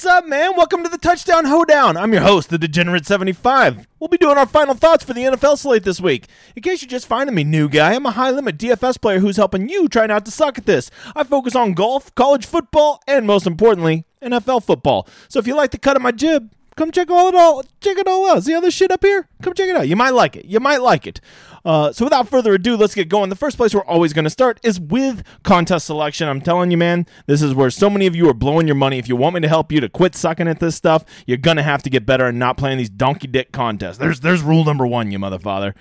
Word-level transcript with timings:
What's 0.00 0.16
up, 0.16 0.26
man? 0.26 0.56
Welcome 0.56 0.82
to 0.82 0.88
the 0.88 0.96
Touchdown 0.96 1.44
Hoedown. 1.44 1.98
I'm 1.98 2.14
your 2.14 2.22
host, 2.22 2.48
the 2.48 2.56
Degenerate75. 2.56 3.84
We'll 3.98 4.08
be 4.08 4.16
doing 4.16 4.38
our 4.38 4.46
final 4.46 4.74
thoughts 4.74 5.04
for 5.04 5.12
the 5.12 5.24
NFL 5.24 5.58
slate 5.58 5.82
this 5.82 6.00
week. 6.00 6.26
In 6.56 6.62
case 6.62 6.80
you're 6.80 6.88
just 6.88 7.06
finding 7.06 7.34
me 7.34 7.44
new 7.44 7.68
guy, 7.68 7.92
I'm 7.92 8.06
a 8.06 8.12
high 8.12 8.30
limit 8.30 8.56
DFS 8.56 8.98
player 8.98 9.18
who's 9.18 9.36
helping 9.36 9.68
you 9.68 9.88
try 9.88 10.06
not 10.06 10.24
to 10.24 10.30
suck 10.30 10.56
at 10.56 10.64
this. 10.64 10.90
I 11.14 11.22
focus 11.22 11.54
on 11.54 11.74
golf, 11.74 12.14
college 12.14 12.46
football, 12.46 13.02
and 13.06 13.26
most 13.26 13.46
importantly, 13.46 14.06
NFL 14.22 14.64
football. 14.64 15.06
So 15.28 15.38
if 15.38 15.46
you 15.46 15.54
like 15.54 15.70
the 15.70 15.78
cut 15.78 15.96
of 15.96 16.02
my 16.02 16.12
jib, 16.12 16.50
come 16.80 16.90
check 16.90 17.10
all 17.10 17.28
it 17.28 17.34
all 17.34 17.62
check 17.82 17.98
it 17.98 18.08
all 18.08 18.30
out. 18.30 18.42
See 18.42 18.54
all 18.54 18.62
this 18.62 18.72
shit 18.72 18.90
up 18.90 19.04
here? 19.04 19.28
Come 19.42 19.52
check 19.52 19.68
it 19.68 19.76
out. 19.76 19.86
You 19.86 19.96
might 19.96 20.14
like 20.14 20.34
it. 20.34 20.46
You 20.46 20.60
might 20.60 20.80
like 20.80 21.06
it. 21.06 21.20
Uh, 21.62 21.92
so 21.92 22.06
without 22.06 22.26
further 22.26 22.54
ado, 22.54 22.74
let's 22.74 22.94
get 22.94 23.10
going. 23.10 23.28
The 23.28 23.36
first 23.36 23.58
place 23.58 23.74
we're 23.74 23.84
always 23.84 24.14
going 24.14 24.24
to 24.24 24.30
start 24.30 24.58
is 24.62 24.80
with 24.80 25.22
contest 25.42 25.84
selection. 25.84 26.26
I'm 26.26 26.40
telling 26.40 26.70
you, 26.70 26.78
man, 26.78 27.04
this 27.26 27.42
is 27.42 27.54
where 27.54 27.68
so 27.68 27.90
many 27.90 28.06
of 28.06 28.16
you 28.16 28.26
are 28.30 28.34
blowing 28.34 28.66
your 28.66 28.76
money. 28.76 28.98
If 28.98 29.08
you 29.10 29.16
want 29.16 29.34
me 29.34 29.42
to 29.42 29.48
help 29.48 29.70
you 29.70 29.78
to 29.80 29.90
quit 29.90 30.14
sucking 30.14 30.48
at 30.48 30.58
this 30.58 30.74
stuff, 30.74 31.04
you're 31.26 31.36
gonna 31.36 31.62
have 31.62 31.82
to 31.82 31.90
get 31.90 32.06
better 32.06 32.26
and 32.26 32.38
not 32.38 32.56
playing 32.56 32.78
these 32.78 32.88
donkey 32.88 33.26
dick 33.26 33.52
contests. 33.52 33.98
There's 33.98 34.20
there's 34.20 34.40
rule 34.40 34.64
number 34.64 34.86
one, 34.86 35.10
you 35.10 35.18
motherfather. 35.18 35.74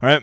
All 0.00 0.08
right, 0.08 0.22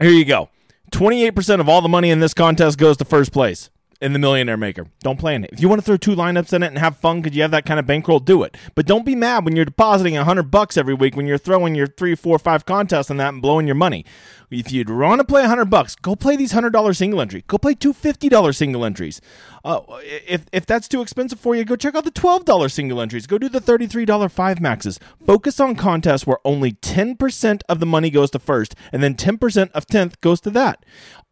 here 0.00 0.10
you 0.10 0.24
go. 0.24 0.48
28% 0.92 1.60
of 1.60 1.68
all 1.68 1.82
the 1.82 1.88
money 1.88 2.10
in 2.10 2.20
this 2.20 2.32
contest 2.32 2.78
goes 2.78 2.96
to 2.96 3.04
first 3.04 3.32
place 3.32 3.68
in 4.00 4.12
the 4.12 4.18
Millionaire 4.18 4.56
Maker. 4.56 4.86
Don't 5.00 5.18
play 5.18 5.34
in 5.34 5.44
it. 5.44 5.50
If 5.52 5.60
you 5.60 5.68
want 5.68 5.80
to 5.80 5.84
throw 5.84 5.96
two 5.96 6.14
lineups 6.14 6.52
in 6.52 6.62
it 6.62 6.68
and 6.68 6.78
have 6.78 6.96
fun 6.96 7.20
because 7.20 7.36
you 7.36 7.42
have 7.42 7.50
that 7.50 7.66
kind 7.66 7.80
of 7.80 7.86
bankroll, 7.86 8.18
do 8.18 8.42
it. 8.42 8.56
But 8.74 8.86
don't 8.86 9.04
be 9.04 9.14
mad 9.14 9.44
when 9.44 9.56
you're 9.56 9.64
depositing 9.64 10.16
a 10.16 10.24
hundred 10.24 10.50
bucks 10.50 10.76
every 10.76 10.94
week 10.94 11.16
when 11.16 11.26
you're 11.26 11.38
throwing 11.38 11.74
your 11.74 11.86
three, 11.86 12.14
four, 12.14 12.38
five 12.38 12.64
contests 12.66 13.10
and 13.10 13.18
that 13.20 13.32
and 13.32 13.42
blowing 13.42 13.66
your 13.66 13.74
money. 13.74 14.04
If 14.50 14.70
you'd 14.70 14.90
want 14.90 15.20
to 15.20 15.24
play 15.24 15.42
a 15.42 15.48
hundred 15.48 15.70
bucks, 15.70 15.96
go 15.96 16.14
play 16.14 16.36
these 16.36 16.52
hundred 16.52 16.72
dollar 16.72 16.94
single 16.94 17.20
entry. 17.20 17.44
Go 17.46 17.58
play 17.58 17.74
two 17.74 17.92
fifty 17.92 18.28
dollar 18.28 18.52
single 18.52 18.84
entries. 18.84 19.20
Uh, 19.64 19.80
if 20.04 20.44
if 20.52 20.66
that's 20.66 20.86
too 20.86 21.00
expensive 21.00 21.40
for 21.40 21.56
you, 21.56 21.64
go 21.64 21.76
check 21.76 21.94
out 21.94 22.04
the 22.04 22.10
twelve 22.10 22.44
dollar 22.44 22.68
single 22.68 23.00
entries. 23.00 23.26
Go 23.26 23.38
do 23.38 23.48
the 23.48 23.60
thirty 23.60 23.86
three 23.86 24.04
dollar 24.04 24.28
five 24.28 24.60
maxes. 24.60 25.00
Focus 25.26 25.58
on 25.58 25.74
contests 25.74 26.26
where 26.26 26.38
only 26.44 26.72
ten 26.72 27.16
percent 27.16 27.64
of 27.68 27.80
the 27.80 27.86
money 27.86 28.10
goes 28.10 28.30
to 28.32 28.38
first, 28.38 28.74
and 28.92 29.02
then 29.02 29.14
ten 29.14 29.38
percent 29.38 29.72
of 29.72 29.86
tenth 29.86 30.20
goes 30.20 30.40
to 30.42 30.50
that. 30.50 30.84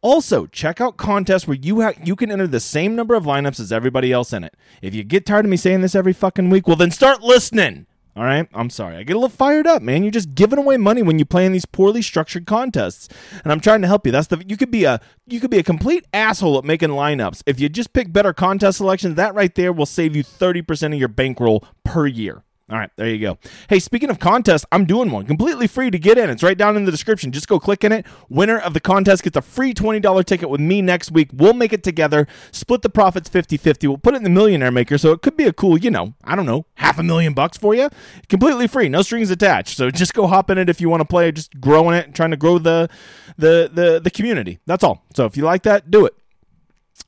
Also, 0.02 0.46
check 0.46 0.80
out 0.80 0.96
contests 0.96 1.46
where 1.46 1.56
you 1.56 1.80
ha- 1.80 1.92
you 2.04 2.16
can 2.16 2.30
enter 2.30 2.48
the 2.48 2.58
same 2.60 2.96
number 2.96 3.14
of 3.14 3.24
lineups 3.24 3.60
as 3.60 3.70
everybody 3.72 4.10
else 4.12 4.32
in 4.32 4.42
it. 4.42 4.54
If 4.82 4.94
you 4.96 5.04
get 5.04 5.24
tired 5.24 5.44
of 5.44 5.50
me 5.50 5.56
saying 5.56 5.80
this 5.80 5.94
every 5.94 6.12
fucking 6.12 6.50
week, 6.50 6.66
well 6.66 6.76
then 6.76 6.90
start 6.90 7.22
listening. 7.22 7.86
All 8.14 8.24
right, 8.24 8.46
I'm 8.52 8.68
sorry. 8.68 8.96
I 8.96 9.04
get 9.04 9.14
a 9.14 9.18
little 9.18 9.30
fired 9.30 9.66
up, 9.66 9.80
man. 9.80 10.02
You're 10.02 10.10
just 10.10 10.34
giving 10.34 10.58
away 10.58 10.76
money 10.76 11.02
when 11.02 11.18
you 11.18 11.24
play 11.24 11.46
in 11.46 11.52
these 11.52 11.64
poorly 11.64 12.02
structured 12.02 12.44
contests, 12.46 13.08
and 13.42 13.50
I'm 13.50 13.60
trying 13.60 13.80
to 13.80 13.86
help 13.86 14.04
you. 14.04 14.12
That's 14.12 14.26
the 14.26 14.44
you 14.46 14.58
could 14.58 14.70
be 14.70 14.84
a 14.84 15.00
you 15.26 15.40
could 15.40 15.50
be 15.50 15.58
a 15.58 15.62
complete 15.62 16.04
asshole 16.12 16.58
at 16.58 16.64
making 16.64 16.90
lineups 16.90 17.42
if 17.46 17.58
you 17.58 17.70
just 17.70 17.94
pick 17.94 18.12
better 18.12 18.34
contest 18.34 18.78
selections. 18.78 19.14
That 19.14 19.34
right 19.34 19.54
there 19.54 19.72
will 19.72 19.86
save 19.86 20.14
you 20.14 20.22
thirty 20.22 20.60
percent 20.60 20.92
of 20.92 21.00
your 21.00 21.08
bankroll 21.08 21.64
per 21.84 22.06
year. 22.06 22.42
All 22.72 22.78
right, 22.78 22.90
there 22.96 23.06
you 23.06 23.18
go. 23.18 23.36
Hey, 23.68 23.78
speaking 23.78 24.08
of 24.08 24.18
contests, 24.18 24.64
I'm 24.72 24.86
doing 24.86 25.10
one 25.10 25.26
completely 25.26 25.66
free 25.66 25.90
to 25.90 25.98
get 25.98 26.16
in. 26.16 26.30
It's 26.30 26.42
right 26.42 26.56
down 26.56 26.74
in 26.74 26.86
the 26.86 26.90
description. 26.90 27.30
Just 27.30 27.46
go 27.46 27.60
click 27.60 27.84
in 27.84 27.92
it. 27.92 28.06
Winner 28.30 28.58
of 28.58 28.72
the 28.72 28.80
contest 28.80 29.24
gets 29.24 29.36
a 29.36 29.42
free 29.42 29.74
$20 29.74 30.24
ticket 30.24 30.48
with 30.48 30.58
me 30.58 30.80
next 30.80 31.10
week. 31.10 31.28
We'll 31.34 31.52
make 31.52 31.74
it 31.74 31.82
together, 31.82 32.26
split 32.50 32.80
the 32.80 32.88
profits 32.88 33.28
50 33.28 33.58
50. 33.58 33.86
We'll 33.88 33.98
put 33.98 34.14
it 34.14 34.18
in 34.18 34.22
the 34.22 34.30
Millionaire 34.30 34.70
Maker, 34.70 34.96
so 34.96 35.12
it 35.12 35.20
could 35.20 35.36
be 35.36 35.44
a 35.44 35.52
cool, 35.52 35.76
you 35.76 35.90
know, 35.90 36.14
I 36.24 36.34
don't 36.34 36.46
know, 36.46 36.64
half 36.76 36.98
a 36.98 37.02
million 37.02 37.34
bucks 37.34 37.58
for 37.58 37.74
you. 37.74 37.90
Completely 38.30 38.66
free, 38.66 38.88
no 38.88 39.02
strings 39.02 39.30
attached. 39.30 39.76
So 39.76 39.90
just 39.90 40.14
go 40.14 40.26
hop 40.26 40.48
in 40.48 40.56
it 40.56 40.70
if 40.70 40.80
you 40.80 40.88
want 40.88 41.02
to 41.02 41.06
play, 41.06 41.30
just 41.30 41.60
growing 41.60 41.94
it, 41.94 42.14
trying 42.14 42.30
to 42.30 42.38
grow 42.38 42.56
the, 42.58 42.88
the, 43.36 43.70
the, 43.70 44.00
the 44.02 44.10
community. 44.10 44.60
That's 44.64 44.82
all. 44.82 45.04
So 45.14 45.26
if 45.26 45.36
you 45.36 45.44
like 45.44 45.64
that, 45.64 45.90
do 45.90 46.06
it. 46.06 46.14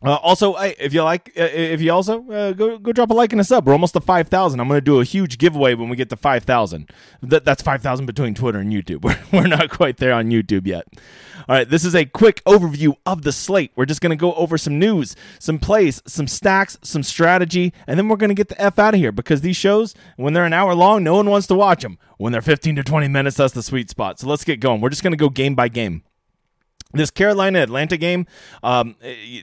Uh, 0.04 0.16
also, 0.16 0.54
if 0.56 0.92
you 0.92 1.02
like, 1.02 1.32
uh, 1.36 1.48
if 1.50 1.80
you 1.80 1.90
also 1.90 2.28
uh, 2.30 2.52
go 2.52 2.76
go 2.76 2.92
drop 2.92 3.10
a 3.10 3.14
like 3.14 3.32
and 3.32 3.40
a 3.40 3.44
sub. 3.44 3.66
We're 3.66 3.72
almost 3.72 3.94
to 3.94 4.00
five 4.00 4.28
thousand. 4.28 4.60
I'm 4.60 4.68
going 4.68 4.76
to 4.76 4.84
do 4.84 5.00
a 5.00 5.04
huge 5.04 5.38
giveaway 5.38 5.74
when 5.74 5.88
we 5.88 5.96
get 5.96 6.10
to 6.10 6.16
five 6.16 6.44
thousand. 6.44 6.90
That, 7.22 7.44
that's 7.44 7.62
five 7.62 7.80
thousand 7.80 8.04
between 8.04 8.34
Twitter 8.34 8.58
and 8.58 8.70
YouTube. 8.70 9.02
We're, 9.04 9.18
we're 9.32 9.46
not 9.46 9.70
quite 9.70 9.96
there 9.96 10.12
on 10.12 10.26
YouTube 10.26 10.66
yet. 10.66 10.86
All 11.48 11.56
right, 11.56 11.68
this 11.68 11.84
is 11.84 11.94
a 11.94 12.04
quick 12.04 12.42
overview 12.44 12.96
of 13.04 13.22
the 13.22 13.32
slate. 13.32 13.72
We're 13.76 13.84
just 13.86 14.00
going 14.00 14.10
to 14.10 14.16
go 14.16 14.34
over 14.34 14.56
some 14.56 14.78
news, 14.78 15.14
some 15.38 15.58
plays, 15.58 16.02
some 16.06 16.26
stacks, 16.26 16.78
some 16.82 17.02
strategy, 17.02 17.72
and 17.86 17.98
then 17.98 18.08
we're 18.08 18.16
going 18.16 18.28
to 18.28 18.34
get 18.34 18.48
the 18.48 18.60
f 18.60 18.78
out 18.78 18.94
of 18.94 19.00
here 19.00 19.12
because 19.12 19.42
these 19.42 19.56
shows, 19.56 19.94
when 20.16 20.32
they're 20.32 20.46
an 20.46 20.54
hour 20.54 20.74
long, 20.74 21.04
no 21.04 21.14
one 21.14 21.28
wants 21.28 21.46
to 21.48 21.54
watch 21.54 21.82
them. 21.82 21.98
When 22.16 22.32
they're 22.32 22.42
15 22.42 22.76
to 22.76 22.82
20 22.82 23.08
minutes, 23.08 23.36
that's 23.36 23.52
the 23.52 23.62
sweet 23.62 23.90
spot. 23.90 24.18
So 24.20 24.28
let's 24.28 24.44
get 24.44 24.60
going. 24.60 24.80
We're 24.80 24.90
just 24.90 25.02
going 25.02 25.12
to 25.12 25.18
go 25.18 25.28
game 25.28 25.54
by 25.54 25.68
game. 25.68 26.02
This 26.94 27.10
Carolina 27.10 27.60
Atlanta 27.60 27.96
game, 27.96 28.26
um, 28.62 28.96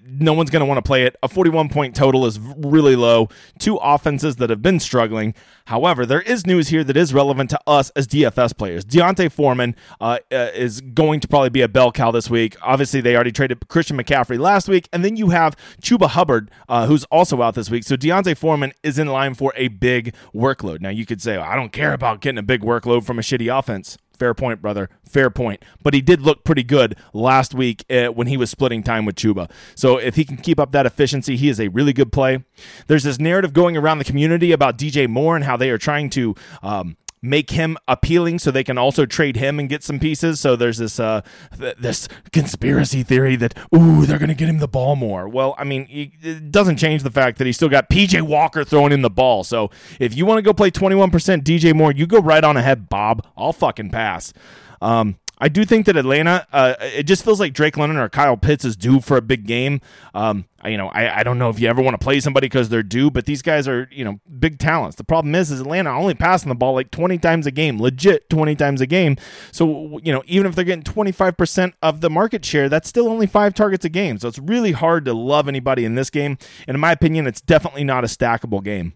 no 0.05 0.33
one's 0.33 0.49
going 0.49 0.61
to 0.61 0.65
want 0.65 0.77
to 0.77 0.87
play 0.87 1.03
it. 1.03 1.15
A 1.21 1.27
41 1.27 1.69
point 1.69 1.95
total 1.95 2.25
is 2.25 2.39
really 2.39 2.95
low. 2.95 3.29
Two 3.59 3.77
offenses 3.77 4.37
that 4.37 4.49
have 4.49 4.61
been 4.61 4.79
struggling. 4.79 5.33
However, 5.65 6.05
there 6.05 6.21
is 6.21 6.45
news 6.45 6.69
here 6.69 6.83
that 6.83 6.97
is 6.97 7.13
relevant 7.13 7.49
to 7.51 7.59
us 7.67 7.89
as 7.91 8.07
DFS 8.07 8.57
players. 8.57 8.83
D'Onta 8.83 9.31
Foreman 9.31 9.75
uh, 9.99 10.19
uh, 10.31 10.49
is 10.53 10.81
going 10.81 11.19
to 11.19 11.27
probably 11.27 11.49
be 11.49 11.61
a 11.61 11.67
bell 11.67 11.91
cow 11.91 12.11
this 12.11 12.29
week. 12.29 12.55
Obviously, 12.61 13.01
they 13.01 13.15
already 13.15 13.31
traded 13.31 13.67
Christian 13.67 13.97
McCaffrey 13.97 14.39
last 14.39 14.67
week, 14.67 14.89
and 14.91 15.05
then 15.05 15.15
you 15.15 15.29
have 15.29 15.55
Chuba 15.81 16.07
Hubbard, 16.07 16.49
uh, 16.67 16.87
who's 16.87 17.03
also 17.05 17.41
out 17.41 17.55
this 17.55 17.69
week. 17.69 17.83
So 17.83 17.95
D'Onta 17.95 18.35
Foreman 18.35 18.73
is 18.83 18.97
in 18.97 19.07
line 19.07 19.33
for 19.33 19.53
a 19.55 19.67
big 19.69 20.13
workload. 20.33 20.81
Now, 20.81 20.89
you 20.89 21.05
could 21.05 21.21
say, 21.21 21.37
well, 21.37 21.47
I 21.47 21.55
don't 21.55 21.71
care 21.71 21.93
about 21.93 22.21
getting 22.21 22.37
a 22.37 22.43
big 22.43 22.61
workload 22.61 23.05
from 23.05 23.19
a 23.19 23.21
shitty 23.21 23.55
offense. 23.55 23.97
Fair 24.21 24.35
point, 24.35 24.61
brother. 24.61 24.87
Fair 25.03 25.31
point. 25.31 25.65
But 25.81 25.95
he 25.95 26.01
did 26.03 26.21
look 26.21 26.43
pretty 26.43 26.61
good 26.61 26.95
last 27.11 27.55
week 27.55 27.83
uh, 27.89 28.09
when 28.09 28.27
he 28.27 28.37
was 28.37 28.51
splitting 28.51 28.83
time 28.83 29.03
with 29.03 29.15
Chuba. 29.15 29.49
So 29.73 29.97
if 29.97 30.15
he 30.15 30.23
can 30.23 30.37
keep 30.37 30.59
up 30.59 30.73
that 30.73 30.85
efficiency, 30.85 31.37
he 31.37 31.49
is 31.49 31.59
a 31.59 31.69
really 31.69 31.91
good 31.91 32.11
play. 32.11 32.43
There's 32.85 33.01
this 33.01 33.17
narrative 33.19 33.51
going 33.51 33.75
around 33.75 33.97
the 33.97 34.03
community 34.03 34.51
about 34.51 34.77
DJ 34.77 35.09
Moore 35.09 35.35
and 35.35 35.43
how 35.43 35.57
they 35.57 35.71
are 35.71 35.79
trying 35.79 36.11
to 36.11 36.35
um, 36.61 36.97
make 37.21 37.51
him 37.51 37.77
appealing 37.87 38.39
so 38.39 38.51
they 38.51 38.63
can 38.63 38.77
also 38.77 39.05
trade 39.05 39.35
him 39.35 39.59
and 39.59 39.69
get 39.69 39.83
some 39.83 39.99
pieces. 39.99 40.39
So 40.39 40.55
there's 40.55 40.77
this 40.77 40.99
uh, 40.99 41.21
th- 41.57 41.77
this 41.77 42.07
conspiracy 42.31 43.03
theory 43.03 43.35
that 43.37 43.57
ooh 43.75 44.05
they're 44.05 44.19
going 44.19 44.29
to 44.29 44.35
get 44.35 44.49
him 44.49 44.59
the 44.59 44.67
ball 44.67 44.95
more. 44.95 45.27
Well, 45.27 45.55
I 45.57 45.63
mean 45.63 45.87
it 45.89 46.51
doesn't 46.51 46.77
change 46.77 47.03
the 47.03 47.11
fact 47.11 47.37
that 47.37 47.45
he 47.45 47.53
still 47.53 47.69
got 47.69 47.89
PJ 47.89 48.21
Walker 48.23 48.63
throwing 48.63 48.91
in 48.91 49.01
the 49.01 49.09
ball. 49.09 49.43
So 49.43 49.69
if 49.99 50.15
you 50.15 50.25
want 50.25 50.39
to 50.39 50.41
go 50.41 50.53
play 50.53 50.71
21% 50.71 51.09
DJ 51.43 51.75
Moore, 51.75 51.91
you 51.91 52.07
go 52.07 52.19
right 52.19 52.43
on 52.43 52.57
ahead, 52.57 52.89
Bob. 52.89 53.25
I'll 53.37 53.53
fucking 53.53 53.91
pass. 53.91 54.33
Um, 54.81 55.17
I 55.41 55.49
do 55.49 55.65
think 55.65 55.87
that 55.87 55.97
Atlanta, 55.97 56.45
uh, 56.53 56.75
it 56.79 57.03
just 57.03 57.25
feels 57.25 57.39
like 57.39 57.53
Drake 57.53 57.75
London 57.75 57.97
or 57.97 58.07
Kyle 58.09 58.37
Pitts 58.37 58.63
is 58.63 58.75
due 58.75 59.01
for 59.01 59.17
a 59.17 59.23
big 59.23 59.47
game. 59.47 59.81
Um, 60.13 60.45
you 60.63 60.77
know, 60.77 60.89
I, 60.89 61.21
I 61.21 61.23
don't 61.23 61.39
know 61.39 61.49
if 61.49 61.59
you 61.59 61.67
ever 61.67 61.81
want 61.81 61.99
to 61.99 62.03
play 62.03 62.19
somebody 62.19 62.45
because 62.45 62.69
they're 62.69 62.83
due, 62.83 63.09
but 63.09 63.25
these 63.25 63.41
guys 63.41 63.67
are, 63.67 63.89
you 63.91 64.05
know, 64.05 64.19
big 64.39 64.59
talents. 64.59 64.97
The 64.97 65.03
problem 65.03 65.33
is, 65.33 65.49
is 65.49 65.59
Atlanta 65.59 65.89
only 65.89 66.13
passing 66.13 66.49
the 66.49 66.55
ball 66.55 66.75
like 66.75 66.91
20 66.91 67.17
times 67.17 67.47
a 67.47 67.51
game, 67.51 67.81
legit 67.81 68.29
20 68.29 68.55
times 68.55 68.81
a 68.81 68.85
game. 68.85 69.17
So, 69.51 69.99
you 70.03 70.13
know, 70.13 70.21
even 70.27 70.45
if 70.45 70.53
they're 70.53 70.63
getting 70.63 70.83
25% 70.83 71.73
of 71.81 72.01
the 72.01 72.11
market 72.11 72.45
share, 72.45 72.69
that's 72.69 72.87
still 72.87 73.09
only 73.09 73.25
five 73.25 73.55
targets 73.55 73.83
a 73.83 73.89
game. 73.89 74.19
So 74.19 74.27
it's 74.27 74.37
really 74.37 74.73
hard 74.73 75.05
to 75.05 75.13
love 75.13 75.47
anybody 75.47 75.85
in 75.85 75.95
this 75.95 76.11
game. 76.11 76.37
And 76.67 76.75
in 76.75 76.79
my 76.81 76.91
opinion, 76.91 77.25
it's 77.25 77.41
definitely 77.41 77.83
not 77.83 78.03
a 78.03 78.07
stackable 78.07 78.63
game. 78.63 78.93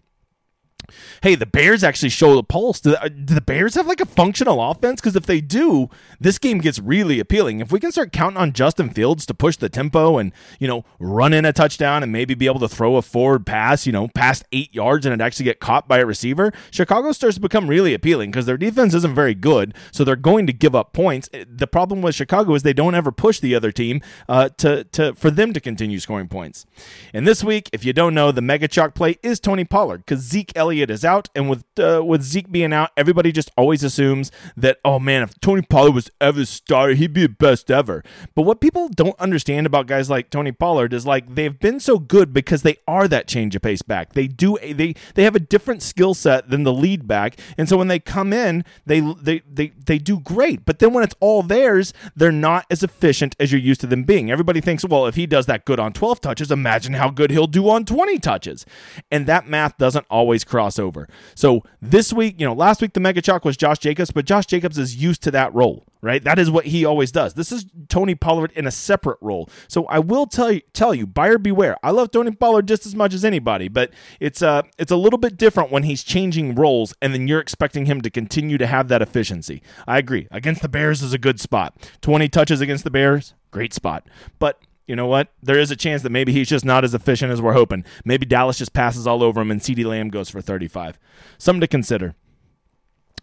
Hey, 1.22 1.34
the 1.34 1.46
Bears 1.46 1.84
actually 1.84 2.08
show 2.10 2.34
the 2.34 2.42
pulse. 2.42 2.80
Do 2.80 2.90
the, 2.90 3.02
uh, 3.02 3.08
do 3.08 3.34
the 3.34 3.40
Bears 3.40 3.74
have 3.74 3.86
like 3.86 4.00
a 4.00 4.06
functional 4.06 4.62
offense? 4.70 5.00
Because 5.00 5.16
if 5.16 5.26
they 5.26 5.40
do, 5.40 5.88
this 6.20 6.38
game 6.38 6.58
gets 6.58 6.78
really 6.78 7.20
appealing. 7.20 7.60
If 7.60 7.72
we 7.72 7.80
can 7.80 7.92
start 7.92 8.12
counting 8.12 8.38
on 8.38 8.52
Justin 8.52 8.90
Fields 8.90 9.26
to 9.26 9.34
push 9.34 9.56
the 9.56 9.68
tempo 9.68 10.18
and, 10.18 10.32
you 10.58 10.68
know, 10.68 10.84
run 10.98 11.32
in 11.32 11.44
a 11.44 11.52
touchdown 11.52 12.02
and 12.02 12.12
maybe 12.12 12.34
be 12.34 12.46
able 12.46 12.60
to 12.60 12.68
throw 12.68 12.96
a 12.96 13.02
forward 13.02 13.46
pass, 13.46 13.86
you 13.86 13.92
know, 13.92 14.08
past 14.08 14.44
eight 14.52 14.74
yards 14.74 15.06
and 15.06 15.14
it 15.14 15.24
actually 15.24 15.44
get 15.44 15.60
caught 15.60 15.88
by 15.88 15.98
a 15.98 16.06
receiver, 16.06 16.52
Chicago 16.70 17.12
starts 17.12 17.36
to 17.36 17.40
become 17.40 17.68
really 17.68 17.94
appealing 17.94 18.30
because 18.30 18.46
their 18.46 18.56
defense 18.56 18.94
isn't 18.94 19.14
very 19.14 19.34
good. 19.34 19.74
So 19.92 20.04
they're 20.04 20.16
going 20.16 20.46
to 20.46 20.52
give 20.52 20.74
up 20.74 20.92
points. 20.92 21.28
Eh, 21.32 21.44
the 21.48 21.66
problem 21.66 22.02
with 22.02 22.14
Chicago 22.14 22.54
is 22.54 22.62
they 22.62 22.72
don't 22.72 22.94
ever 22.94 23.12
push 23.12 23.40
the 23.40 23.54
other 23.54 23.72
team 23.72 24.00
uh, 24.28 24.50
to, 24.58 24.84
to 24.84 25.14
for 25.14 25.30
them 25.30 25.52
to 25.52 25.60
continue 25.60 25.98
scoring 25.98 26.28
points. 26.28 26.66
And 27.12 27.26
this 27.26 27.42
week, 27.42 27.70
if 27.72 27.84
you 27.84 27.92
don't 27.92 28.14
know, 28.14 28.32
the 28.32 28.42
mega 28.42 28.68
chalk 28.68 28.94
play 28.94 29.18
is 29.22 29.40
Tony 29.40 29.64
Pollard 29.64 29.98
because 29.98 30.20
Zeke 30.20 30.52
Elliott 30.54 30.75
is 30.82 31.04
out, 31.04 31.28
and 31.34 31.48
with 31.48 31.64
uh, 31.78 32.02
with 32.04 32.22
Zeke 32.22 32.50
being 32.50 32.72
out, 32.72 32.90
everybody 32.96 33.32
just 33.32 33.50
always 33.56 33.82
assumes 33.82 34.30
that 34.56 34.78
oh 34.84 34.98
man, 34.98 35.22
if 35.22 35.38
Tony 35.40 35.62
Pollard 35.62 35.92
was 35.92 36.10
ever 36.20 36.44
started, 36.44 36.98
he'd 36.98 37.12
be 37.12 37.22
the 37.22 37.28
best 37.28 37.70
ever. 37.70 38.02
But 38.34 38.42
what 38.42 38.60
people 38.60 38.88
don't 38.88 39.18
understand 39.18 39.66
about 39.66 39.86
guys 39.86 40.10
like 40.10 40.30
Tony 40.30 40.52
Pollard 40.52 40.92
is 40.92 41.06
like 41.06 41.34
they've 41.34 41.58
been 41.58 41.80
so 41.80 41.98
good 41.98 42.32
because 42.32 42.62
they 42.62 42.76
are 42.86 43.08
that 43.08 43.28
change 43.28 43.54
of 43.54 43.62
pace 43.62 43.82
back. 43.82 44.12
They 44.12 44.26
do 44.26 44.58
they 44.62 44.94
they 45.14 45.24
have 45.24 45.36
a 45.36 45.40
different 45.40 45.82
skill 45.82 46.14
set 46.14 46.50
than 46.50 46.64
the 46.64 46.72
lead 46.72 47.06
back, 47.06 47.38
and 47.56 47.68
so 47.68 47.76
when 47.76 47.88
they 47.88 47.98
come 47.98 48.32
in, 48.32 48.64
they 48.84 49.00
they 49.00 49.42
they 49.50 49.68
they 49.68 49.98
do 49.98 50.20
great. 50.20 50.64
But 50.64 50.78
then 50.78 50.92
when 50.92 51.04
it's 51.04 51.14
all 51.20 51.42
theirs, 51.42 51.92
they're 52.14 52.32
not 52.32 52.66
as 52.70 52.82
efficient 52.82 53.36
as 53.38 53.52
you're 53.52 53.60
used 53.60 53.80
to 53.82 53.86
them 53.86 54.04
being. 54.04 54.30
Everybody 54.30 54.60
thinks, 54.60 54.84
well, 54.84 55.06
if 55.06 55.14
he 55.14 55.26
does 55.26 55.46
that 55.46 55.64
good 55.64 55.78
on 55.78 55.92
12 55.92 56.20
touches, 56.20 56.50
imagine 56.50 56.94
how 56.94 57.10
good 57.10 57.30
he'll 57.30 57.46
do 57.46 57.68
on 57.68 57.84
20 57.84 58.18
touches, 58.18 58.66
and 59.10 59.26
that 59.26 59.46
math 59.46 59.76
doesn't 59.78 60.06
always 60.10 60.44
cross 60.44 60.65
over 60.80 60.96
over. 60.96 61.08
So 61.34 61.62
this 61.82 62.12
week, 62.12 62.40
you 62.40 62.46
know, 62.46 62.54
last 62.54 62.80
week 62.80 62.94
the 62.94 63.00
mega 63.00 63.20
chalk 63.20 63.44
was 63.44 63.56
Josh 63.56 63.78
Jacobs, 63.78 64.10
but 64.10 64.24
Josh 64.24 64.46
Jacobs 64.46 64.78
is 64.78 64.96
used 64.96 65.22
to 65.24 65.30
that 65.32 65.54
role. 65.54 65.84
right? 66.02 66.22
That 66.22 66.38
is 66.38 66.50
what 66.50 66.66
he 66.66 66.84
always 66.84 67.10
does. 67.10 67.34
This 67.34 67.50
is 67.50 67.66
Tony 67.88 68.14
Pollard 68.14 68.52
in 68.52 68.66
a 68.66 68.70
separate 68.70 69.18
role. 69.20 69.50
So 69.66 69.86
I 69.86 69.98
will 69.98 70.26
tell 70.26 70.52
you, 70.52 70.60
tell 70.72 70.94
you, 70.94 71.06
buyer 71.06 71.36
beware. 71.36 71.76
I 71.82 71.90
love 71.90 72.12
Tony 72.12 72.30
Pollard 72.30 72.68
just 72.68 72.86
as 72.86 72.94
much 72.94 73.12
as 73.12 73.24
anybody, 73.24 73.68
but 73.68 73.90
it's 74.20 74.40
uh 74.40 74.62
it's 74.78 74.92
a 74.92 74.96
little 74.96 75.18
bit 75.18 75.36
different 75.36 75.70
when 75.72 75.82
he's 75.82 76.04
changing 76.04 76.54
roles 76.54 76.94
and 77.02 77.12
then 77.12 77.26
you're 77.26 77.40
expecting 77.40 77.86
him 77.86 78.00
to 78.02 78.10
continue 78.10 78.56
to 78.58 78.66
have 78.66 78.88
that 78.88 79.02
efficiency. 79.02 79.62
I 79.86 79.98
agree. 79.98 80.28
Against 80.30 80.62
the 80.62 80.68
Bears 80.68 81.02
is 81.02 81.12
a 81.12 81.18
good 81.18 81.40
spot. 81.40 81.76
20 82.02 82.28
touches 82.28 82.60
against 82.60 82.84
the 82.84 82.90
Bears, 82.90 83.34
great 83.50 83.74
spot. 83.74 84.06
But 84.38 84.60
you 84.86 84.96
know 84.96 85.06
what? 85.06 85.32
There 85.42 85.58
is 85.58 85.70
a 85.70 85.76
chance 85.76 86.02
that 86.02 86.10
maybe 86.10 86.32
he's 86.32 86.48
just 86.48 86.64
not 86.64 86.84
as 86.84 86.94
efficient 86.94 87.32
as 87.32 87.42
we're 87.42 87.52
hoping. 87.52 87.84
Maybe 88.04 88.26
Dallas 88.26 88.58
just 88.58 88.72
passes 88.72 89.06
all 89.06 89.22
over 89.22 89.40
him 89.40 89.50
and 89.50 89.60
CeeDee 89.60 89.84
Lamb 89.84 90.10
goes 90.10 90.30
for 90.30 90.40
35. 90.40 90.98
Something 91.38 91.60
to 91.60 91.66
consider. 91.66 92.14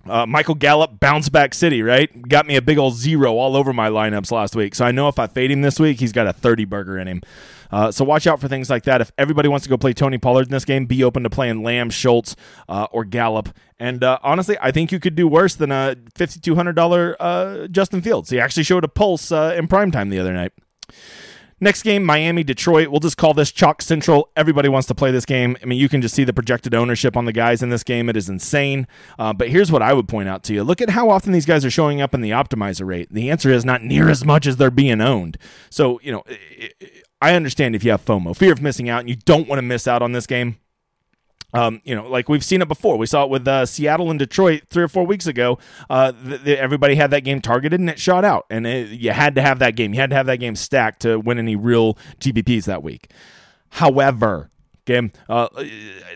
Uh, 0.06 0.25
Michael 0.25 0.56
Gallup, 0.56 1.00
bounce 1.00 1.30
back 1.30 1.54
city, 1.54 1.81
right? 1.81 2.27
Got 2.27 2.45
me 2.45 2.57
a 2.57 2.62
big 2.62 2.77
old 2.77 2.94
zero 2.95 3.38
all 3.38 3.56
over 3.56 3.71
my 3.71 3.89
lineups 3.89 4.31
last 4.31 4.54
week. 4.54 4.75
So 4.75 4.83
I 4.83 4.92
know 4.92 5.07
if 5.07 5.18
I 5.18 5.27
fade 5.27 5.50
him 5.50 5.62
this 5.62 5.80
week, 5.80 6.01
he's 6.01 6.12
got 6.12 6.27
a 6.27 6.33
30 6.33 6.65
burger 6.65 7.00
in 7.00 7.07
him. 7.07 7.21
Uh, 7.71 7.89
so 7.89 8.04
watch 8.04 8.27
out 8.27 8.42
for 8.42 8.50
things 8.50 8.69
like 8.69 8.83
that. 8.83 9.00
If 9.00 9.12
everybody 9.18 9.48
wants 9.48 9.63
to 9.63 9.69
go 9.69 9.77
play 9.77 9.94
Tony 9.94 10.18
Pollard 10.18 10.48
in 10.48 10.51
this 10.51 10.66
game, 10.66 10.86
be 10.86 11.04
open 11.04 11.24
to 11.24 11.30
playing 11.30 11.63
Lamb, 11.63 11.89
Schultz, 11.89 12.36
uh, 12.68 12.88
or 12.92 13.06
Gallup. 13.06 13.50
And 13.80 14.04
uh, 14.04 14.19
honestly, 14.21 14.57
I 14.62 14.71
think 14.71 14.92
you 14.92 15.00
could 15.00 15.16
do 15.16 15.27
worse 15.27 15.56
than 15.56 15.71
a 15.71 15.95
$5,200 16.16 17.16
uh, 17.19 17.68
Justin 17.68 18.01
Fields. 18.01 18.30
He 18.30 18.39
actually 18.39 18.63
showed 18.63 18.83
a 18.83 18.89
pulse 18.89 19.31
uh, 19.31 19.56
in 19.57 19.69
primetime 19.69 20.09
the 20.09 20.19
other 20.19 20.33
night. 20.33 20.51
Next 21.60 21.84
game, 21.84 22.04
Miami, 22.04 22.44
Detroit. 22.44 22.90
We'll 22.90 23.00
just 23.00 23.18
call 23.18 23.34
this 23.34 23.52
Chalk 23.52 23.82
Central. 23.82 24.30
Everybody 24.36 24.70
wants 24.70 24.88
to 24.88 24.96
play 24.96 25.12
this 25.12 25.26
game. 25.26 25.58
I 25.62 25.66
mean, 25.66 25.80
you 25.80 25.90
can 25.90 26.02
just 26.02 26.16
see 26.16 26.24
the 26.24 26.34
projected 26.34 26.74
ownership 26.74 27.16
on 27.16 27.26
the 27.26 27.32
guys 27.32 27.64
in 27.64 27.70
this 27.70 27.84
game. 27.84 28.10
It 28.10 28.18
is 28.18 28.30
insane. 28.30 28.88
Uh, 29.18 29.34
but 29.34 29.50
here's 29.50 29.72
what 29.72 29.82
I 29.82 29.94
would 29.94 30.08
point 30.08 30.30
out 30.30 30.44
to 30.44 30.54
you 30.54 30.64
look 30.64 30.82
at 30.82 30.90
how 30.90 31.10
often 31.10 31.32
these 31.32 31.46
guys 31.46 31.64
are 31.66 31.72
showing 31.72 32.02
up 32.02 32.14
in 32.14 32.22
the 32.22 32.32
optimizer 32.32 32.86
rate. 32.86 33.08
The 33.12 33.30
answer 33.30 33.50
is 33.50 33.66
not 33.66 33.84
near 33.84 34.10
as 34.10 34.26
much 34.26 34.46
as 34.48 34.58
they're 34.58 34.72
being 34.72 35.02
owned. 35.02 35.38
So, 35.70 36.00
you 36.04 36.12
know, 36.12 36.24
I 37.22 37.36
understand 37.36 37.76
if 37.76 37.84
you 37.84 37.92
have 37.92 38.04
FOMO, 38.04 38.36
fear 38.36 38.52
of 38.52 38.62
missing 38.62 38.90
out, 38.90 39.00
and 39.00 39.10
you 39.10 39.16
don't 39.16 39.48
want 39.48 39.58
to 39.60 39.64
miss 39.64 39.88
out 39.88 40.02
on 40.02 40.12
this 40.12 40.28
game. 40.28 40.58
Um, 41.54 41.82
you 41.84 41.96
know, 41.96 42.08
like 42.08 42.30
we've 42.30 42.44
seen 42.44 42.62
it 42.62 42.68
before. 42.68 42.98
We 42.98 43.06
saw 43.06 43.24
it 43.24 43.30
with 43.30 43.48
uh, 43.48 43.66
Seattle 43.66 44.10
and 44.10 44.18
Detroit 44.18 44.64
three 44.70 44.84
or 44.84 44.88
four 44.88 45.06
weeks 45.06 45.28
ago. 45.28 45.60
Uh, 45.90 46.12
th- 46.12 46.44
th- 46.44 46.58
everybody 46.58 46.96
had 46.96 47.12
that 47.12 47.22
game 47.22 47.42
targeted 47.42 47.80
and 47.80 47.90
it 47.90 48.00
shot 48.00 48.26
out, 48.26 48.46
and 48.50 48.66
it, 48.66 48.90
you 48.90 49.12
had 49.12 49.36
to 49.36 49.42
have 49.42 49.60
that 49.60 49.76
game. 49.76 49.94
You 49.94 50.00
had 50.00 50.10
to 50.10 50.16
have 50.16 50.26
that 50.26 50.38
game 50.38 50.56
stacked 50.56 51.02
to 51.04 51.20
win 51.20 51.38
any 51.38 51.56
real 51.56 51.96
GPPs 52.20 52.66
that 52.66 52.82
week. 52.82 53.10
However, 53.70 54.50
Okay, 54.85 55.09
uh, 55.30 55.47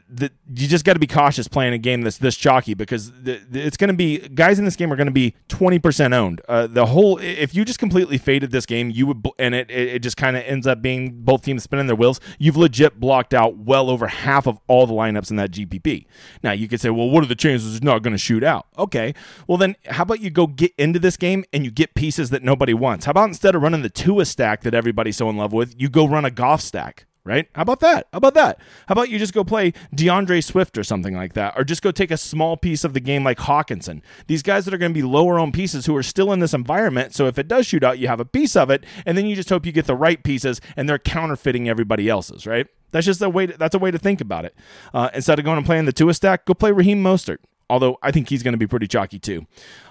the, 0.09 0.29
you 0.53 0.67
just 0.67 0.83
got 0.83 0.93
to 0.93 0.99
be 0.99 1.07
cautious 1.07 1.47
playing 1.47 1.71
a 1.71 1.77
game 1.77 2.01
that's 2.01 2.17
this 2.17 2.35
chalky 2.35 2.73
because 2.73 3.13
the, 3.13 3.39
the, 3.49 3.61
it's 3.61 3.77
going 3.77 3.87
to 3.87 3.93
be 3.93 4.17
guys 4.17 4.59
in 4.59 4.65
this 4.65 4.75
game 4.75 4.91
are 4.91 4.97
going 4.97 5.07
to 5.07 5.11
be 5.11 5.35
twenty 5.47 5.79
percent 5.79 6.13
owned. 6.13 6.41
Uh, 6.49 6.67
the 6.67 6.87
whole 6.87 7.17
if 7.19 7.55
you 7.55 7.63
just 7.63 7.79
completely 7.79 8.17
faded 8.17 8.51
this 8.51 8.65
game, 8.65 8.89
you 8.89 9.07
would 9.07 9.25
and 9.39 9.55
it 9.55 9.71
it 9.71 9.99
just 9.99 10.17
kind 10.17 10.35
of 10.35 10.43
ends 10.43 10.67
up 10.67 10.81
being 10.81 11.21
both 11.21 11.43
teams 11.43 11.63
spinning 11.63 11.87
their 11.87 11.95
wheels. 11.95 12.19
You've 12.39 12.57
legit 12.57 12.99
blocked 12.99 13.33
out 13.33 13.55
well 13.55 13.89
over 13.89 14.07
half 14.07 14.47
of 14.47 14.59
all 14.67 14.85
the 14.85 14.93
lineups 14.93 15.31
in 15.31 15.37
that 15.37 15.51
GPP. 15.51 16.05
Now 16.43 16.51
you 16.51 16.67
could 16.67 16.81
say, 16.81 16.89
well, 16.89 17.09
what 17.09 17.23
are 17.23 17.27
the 17.27 17.35
chances 17.35 17.73
it's 17.73 17.83
not 17.83 18.03
going 18.03 18.13
to 18.13 18.17
shoot 18.17 18.43
out? 18.43 18.67
Okay, 18.77 19.13
well 19.47 19.57
then 19.57 19.77
how 19.85 20.03
about 20.03 20.19
you 20.19 20.29
go 20.29 20.45
get 20.45 20.73
into 20.77 20.99
this 20.99 21.15
game 21.15 21.45
and 21.53 21.63
you 21.63 21.71
get 21.71 21.95
pieces 21.95 22.31
that 22.31 22.43
nobody 22.43 22.73
wants? 22.73 23.05
How 23.05 23.11
about 23.11 23.29
instead 23.29 23.55
of 23.55 23.61
running 23.61 23.81
the 23.81 23.89
Tua 23.89 24.25
stack 24.25 24.63
that 24.63 24.73
everybody's 24.73 25.15
so 25.15 25.29
in 25.29 25.37
love 25.37 25.53
with, 25.53 25.73
you 25.79 25.87
go 25.87 26.05
run 26.05 26.25
a 26.25 26.31
Goff 26.31 26.59
stack? 26.59 27.06
Right? 27.27 27.49
How 27.55 27.63
about 27.63 27.81
that? 27.81 28.07
How 28.13 28.19
about 28.19 28.35
that? 28.35 28.57
How 28.87 28.93
about 28.93 29.09
you 29.09 29.19
just 29.19 29.33
go 29.33 29.43
play 29.43 29.73
D'Andre 29.93 30.39
Swift 30.39 30.77
or 30.77 30.83
something 30.85 31.13
like 31.13 31.33
that, 31.33 31.55
or 31.57 31.65
just 31.65 31.81
go 31.81 31.91
take 31.91 32.09
a 32.09 32.15
small 32.15 32.55
piece 32.55 32.85
of 32.85 32.93
the 32.93 33.01
game 33.01 33.25
like 33.25 33.37
Hockenson? 33.37 34.01
These 34.27 34.43
guys 34.43 34.63
that 34.63 34.73
are 34.73 34.77
going 34.77 34.93
to 34.93 34.97
be 34.97 35.03
lower 35.03 35.37
owned 35.37 35.53
pieces 35.53 35.87
who 35.87 35.95
are 35.97 36.03
still 36.03 36.31
in 36.31 36.39
this 36.39 36.53
environment. 36.53 37.13
So 37.13 37.27
if 37.27 37.37
it 37.37 37.49
does 37.49 37.65
shoot 37.65 37.83
out, 37.83 37.99
you 37.99 38.07
have 38.07 38.21
a 38.21 38.25
piece 38.25 38.55
of 38.55 38.69
it, 38.69 38.85
and 39.05 39.17
then 39.17 39.25
you 39.25 39.35
just 39.35 39.49
hope 39.49 39.65
you 39.65 39.73
get 39.73 39.87
the 39.87 39.95
right 39.95 40.23
pieces, 40.23 40.61
and 40.77 40.87
they're 40.87 40.97
counterfeiting 40.97 41.67
everybody 41.67 42.07
else's, 42.07 42.47
right? 42.47 42.67
That's 42.91 43.05
just 43.05 43.21
a 43.21 43.29
way. 43.29 43.47
To, 43.47 43.57
that's 43.57 43.75
a 43.75 43.79
way 43.79 43.91
to 43.91 43.99
think 43.99 44.21
about 44.21 44.45
it. 44.45 44.55
Uh, 44.93 45.09
instead 45.13 45.37
of 45.37 45.43
going 45.43 45.57
and 45.57 45.65
playing 45.65 45.83
the 45.83 45.91
Tua 45.91 46.13
stack, 46.13 46.45
go 46.45 46.53
play 46.53 46.71
Raheem 46.71 47.03
Mostert. 47.03 47.39
Although 47.69 47.97
I 48.01 48.11
think 48.11 48.29
he's 48.29 48.43
going 48.43 48.53
to 48.53 48.57
be 48.57 48.67
pretty 48.67 48.87
chalky 48.87 49.19
too 49.19 49.45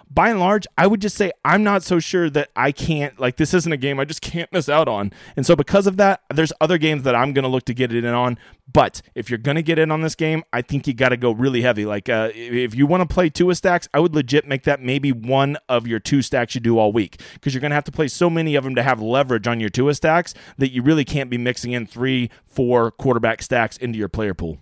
by 0.08 0.31
and 0.31 0.38
large, 0.38 0.67
I 0.79 0.87
would 0.87 1.00
just 1.00 1.17
say 1.17 1.32
I'm 1.44 1.64
not 1.64 1.82
so 1.82 1.99
sure 1.99 2.31
that 2.31 2.50
I 2.55 2.73
can't, 2.73 3.19
like, 3.19 3.37
this 3.37 3.53
isn't 3.53 3.73
a 3.73 3.76
game 3.76 3.99
I 3.99 4.05
just 4.05 4.23
can't 4.23 4.53
miss 4.53 4.69
out 4.69 4.88
on. 4.88 5.12
And 5.37 5.44
so, 5.44 5.56
because 5.56 5.87
of 5.87 5.97
that, 5.97 6.23
there's 6.32 6.53
other 6.61 6.79
games 6.79 7.03
that 7.03 7.14
I'm 7.14 7.32
going 7.32 7.43
to 7.43 7.49
look 7.49 7.64
to 7.64 7.75
get 7.75 7.93
it 7.93 8.05
in 8.05 8.14
on. 8.14 8.38
But 8.73 9.03
if 9.14 9.31
you're 9.31 9.38
going 9.38 9.56
to 9.56 9.62
get 9.62 9.79
in 9.79 9.91
on 9.91 10.03
this 10.03 10.14
game, 10.14 10.44
I 10.53 10.62
think 10.62 10.87
you 10.87 10.94
got 10.94 11.11
to 11.11 11.17
go 11.17 11.32
really 11.32 11.62
heavy. 11.62 11.85
Like, 11.85 12.08
uh, 12.08 12.31
if 12.35 12.75
you 12.75 12.87
want 12.87 13.08
to 13.08 13.12
play 13.12 13.29
two 13.29 13.53
stacks, 13.55 13.88
I 13.93 14.00
would 14.00 14.14
legit 14.14 14.47
make 14.47 14.62
that 14.64 14.81
maybe 14.81 15.12
one 15.12 15.56
of 15.69 15.87
your 15.87 15.99
two 15.99 16.23
stacks 16.23 16.55
you 16.55 16.61
do 16.61 16.79
all 16.79 16.93
week 16.93 17.20
because 17.35 17.52
you're 17.52 17.61
going 17.61 17.70
to 17.70 17.76
have 17.76 17.85
to 17.85 17.93
play 17.93 18.09
so 18.09 18.31
many 18.31 18.55
of 18.55 18.64
them 18.64 18.75
to 18.76 18.82
have 18.82 19.00
leverage 19.00 19.47
on 19.47 19.61
your 19.61 19.70
two 19.70 19.93
stacks 19.93 20.35
that 20.59 20.73
you 20.73 20.82
really 20.82 21.05
can't 21.05 21.31
be 21.31 21.38
mixing 21.38 21.73
in 21.73 21.87
three, 21.87 22.31
four 22.44 22.91
quarterback 22.91 23.43
stacks 23.43 23.76
into 23.76 23.99
your 23.99 24.09
player 24.09 24.35
pool. 24.35 24.59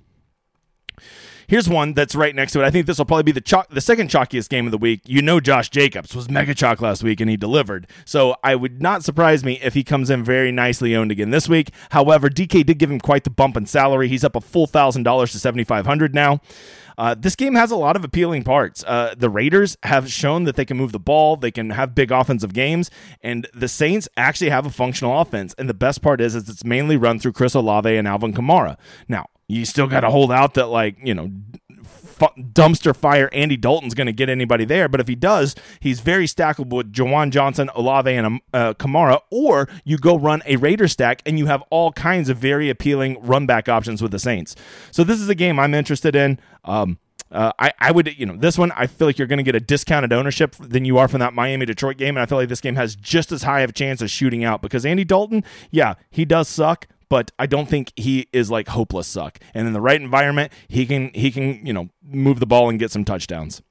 Here's 1.46 1.68
one 1.68 1.94
that's 1.94 2.14
right 2.14 2.34
next 2.34 2.52
to 2.52 2.62
it. 2.62 2.64
I 2.64 2.70
think 2.70 2.86
this 2.86 2.98
will 2.98 3.04
probably 3.04 3.24
be 3.24 3.32
the 3.32 3.40
chalk, 3.40 3.68
the 3.68 3.80
second 3.80 4.10
chalkiest 4.10 4.48
game 4.48 4.66
of 4.66 4.72
the 4.72 4.78
week. 4.78 5.00
You 5.04 5.22
know, 5.22 5.40
Josh 5.40 5.68
Jacobs 5.70 6.14
was 6.14 6.30
mega 6.30 6.54
chalk 6.54 6.80
last 6.80 7.02
week 7.02 7.20
and 7.20 7.28
he 7.28 7.36
delivered. 7.36 7.86
So 8.04 8.36
I 8.42 8.54
would 8.54 8.80
not 8.82 9.04
surprise 9.04 9.44
me 9.44 9.58
if 9.62 9.74
he 9.74 9.84
comes 9.84 10.10
in 10.10 10.24
very 10.24 10.52
nicely 10.52 10.94
owned 10.96 11.12
again 11.12 11.30
this 11.30 11.48
week. 11.48 11.70
However, 11.90 12.28
DK 12.28 12.64
did 12.64 12.78
give 12.78 12.90
him 12.90 13.00
quite 13.00 13.24
the 13.24 13.30
bump 13.30 13.56
in 13.56 13.66
salary. 13.66 14.08
He's 14.08 14.24
up 14.24 14.36
a 14.36 14.40
full 14.40 14.66
thousand 14.66 15.02
dollars 15.02 15.32
to 15.32 15.38
seventy 15.38 15.64
five 15.64 15.86
hundred 15.86 16.14
now. 16.14 16.40
Uh, 16.96 17.14
this 17.14 17.34
game 17.34 17.54
has 17.54 17.70
a 17.70 17.76
lot 17.76 17.96
of 17.96 18.04
appealing 18.04 18.44
parts. 18.44 18.84
Uh, 18.84 19.14
the 19.16 19.28
Raiders 19.28 19.76
have 19.82 20.10
shown 20.10 20.44
that 20.44 20.56
they 20.56 20.64
can 20.64 20.76
move 20.76 20.92
the 20.92 21.00
ball, 21.00 21.36
they 21.36 21.50
can 21.50 21.70
have 21.70 21.94
big 21.94 22.12
offensive 22.12 22.52
games, 22.52 22.90
and 23.22 23.48
the 23.52 23.68
Saints 23.68 24.08
actually 24.16 24.50
have 24.50 24.66
a 24.66 24.70
functional 24.70 25.20
offense. 25.20 25.54
And 25.58 25.68
the 25.68 25.74
best 25.74 26.02
part 26.02 26.20
is, 26.20 26.34
is 26.34 26.48
it's 26.48 26.64
mainly 26.64 26.96
run 26.96 27.18
through 27.18 27.32
Chris 27.32 27.54
Olave 27.54 27.94
and 27.94 28.06
Alvin 28.06 28.32
Kamara. 28.32 28.76
Now, 29.08 29.26
you 29.48 29.64
still 29.64 29.86
got 29.86 30.00
to 30.00 30.10
hold 30.10 30.32
out 30.32 30.54
that 30.54 30.66
like 30.66 30.96
you 31.02 31.14
know 31.14 31.30
f- 32.20 32.34
dumpster 32.36 32.96
fire 32.96 33.28
Andy 33.32 33.56
Dalton's 33.56 33.94
going 33.94 34.06
to 34.06 34.12
get 34.12 34.28
anybody 34.28 34.64
there. 34.64 34.88
But 34.88 35.00
if 35.00 35.08
he 35.08 35.14
does, 35.14 35.54
he's 35.80 36.00
very 36.00 36.26
stackable 36.26 36.76
with 36.76 36.92
Juwan 36.92 37.30
Johnson, 37.30 37.70
Olave, 37.74 38.12
and 38.12 38.26
um, 38.26 38.40
uh, 38.52 38.74
Kamara. 38.74 39.20
Or 39.30 39.68
you 39.84 39.98
go 39.98 40.16
run 40.16 40.42
a 40.46 40.56
Raider 40.56 40.88
stack 40.88 41.22
and 41.26 41.38
you 41.38 41.46
have 41.46 41.62
all 41.70 41.92
kinds 41.92 42.28
of 42.28 42.38
very 42.38 42.70
appealing 42.70 43.20
run 43.20 43.46
back 43.46 43.68
options 43.68 44.02
with 44.02 44.12
the 44.12 44.18
Saints. 44.18 44.56
So 44.90 45.04
this 45.04 45.20
is 45.20 45.28
a 45.28 45.34
game 45.34 45.58
I'm 45.58 45.74
interested 45.74 46.16
in. 46.16 46.38
Um, 46.64 46.98
uh, 47.30 47.50
I, 47.58 47.72
I 47.80 47.90
would, 47.90 48.16
you 48.16 48.26
know, 48.26 48.36
this 48.36 48.56
one, 48.56 48.70
I 48.76 48.86
feel 48.86 49.08
like 49.08 49.18
you're 49.18 49.26
going 49.26 49.38
to 49.38 49.42
get 49.42 49.56
a 49.56 49.60
discounted 49.60 50.12
ownership 50.12 50.54
than 50.60 50.84
you 50.84 50.98
are 50.98 51.08
from 51.08 51.18
that 51.18 51.34
Miami 51.34 51.66
Detroit 51.66 51.96
game. 51.96 52.16
And 52.16 52.22
I 52.22 52.26
feel 52.26 52.38
like 52.38 52.48
this 52.48 52.60
game 52.60 52.76
has 52.76 52.94
just 52.94 53.32
as 53.32 53.42
high 53.42 53.60
of 53.60 53.70
a 53.70 53.72
chance 53.72 54.00
of 54.00 54.08
shooting 54.08 54.44
out 54.44 54.62
because 54.62 54.86
Andy 54.86 55.04
Dalton, 55.04 55.42
yeah, 55.72 55.94
he 56.10 56.24
does 56.24 56.48
suck, 56.48 56.86
but 57.14 57.30
I 57.38 57.46
don't 57.46 57.68
think 57.68 57.92
he 57.94 58.26
is 58.32 58.50
like 58.50 58.66
hopeless 58.66 59.06
suck. 59.06 59.38
And 59.54 59.68
in 59.68 59.72
the 59.72 59.80
right 59.80 60.00
environment, 60.00 60.52
he 60.66 60.84
can 60.84 61.12
he 61.14 61.30
can 61.30 61.64
you 61.64 61.72
know 61.72 61.90
move 62.02 62.40
the 62.40 62.46
ball 62.46 62.68
and 62.68 62.76
get 62.76 62.90
some 62.90 63.04
touchdowns. 63.04 63.62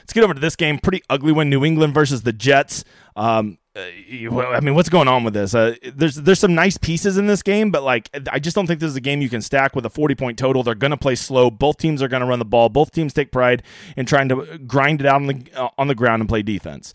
Let's 0.00 0.12
get 0.12 0.24
over 0.24 0.34
to 0.34 0.40
this 0.40 0.56
game. 0.56 0.80
Pretty 0.80 1.00
ugly 1.08 1.30
one. 1.30 1.48
New 1.48 1.64
England 1.64 1.94
versus 1.94 2.22
the 2.22 2.32
Jets. 2.32 2.82
Um, 3.14 3.58
uh, 3.76 3.82
I 3.82 4.58
mean, 4.58 4.74
what's 4.74 4.88
going 4.88 5.06
on 5.06 5.22
with 5.22 5.34
this? 5.34 5.54
Uh, 5.54 5.76
there's 5.94 6.16
there's 6.16 6.40
some 6.40 6.56
nice 6.56 6.76
pieces 6.76 7.18
in 7.18 7.28
this 7.28 7.44
game, 7.44 7.70
but 7.70 7.84
like 7.84 8.10
I 8.32 8.40
just 8.40 8.56
don't 8.56 8.66
think 8.66 8.80
this 8.80 8.90
is 8.90 8.96
a 8.96 9.00
game 9.00 9.22
you 9.22 9.28
can 9.28 9.40
stack 9.40 9.76
with 9.76 9.86
a 9.86 9.90
40 9.90 10.16
point 10.16 10.38
total. 10.40 10.64
They're 10.64 10.74
going 10.74 10.90
to 10.90 10.96
play 10.96 11.14
slow. 11.14 11.52
Both 11.52 11.76
teams 11.76 12.02
are 12.02 12.08
going 12.08 12.22
to 12.22 12.26
run 12.26 12.40
the 12.40 12.44
ball. 12.44 12.68
Both 12.68 12.90
teams 12.90 13.12
take 13.12 13.30
pride 13.30 13.62
in 13.96 14.06
trying 14.06 14.28
to 14.30 14.58
grind 14.66 15.02
it 15.02 15.06
out 15.06 15.20
on 15.22 15.28
the 15.28 15.46
uh, 15.54 15.68
on 15.78 15.86
the 15.86 15.94
ground 15.94 16.20
and 16.20 16.28
play 16.28 16.42
defense. 16.42 16.92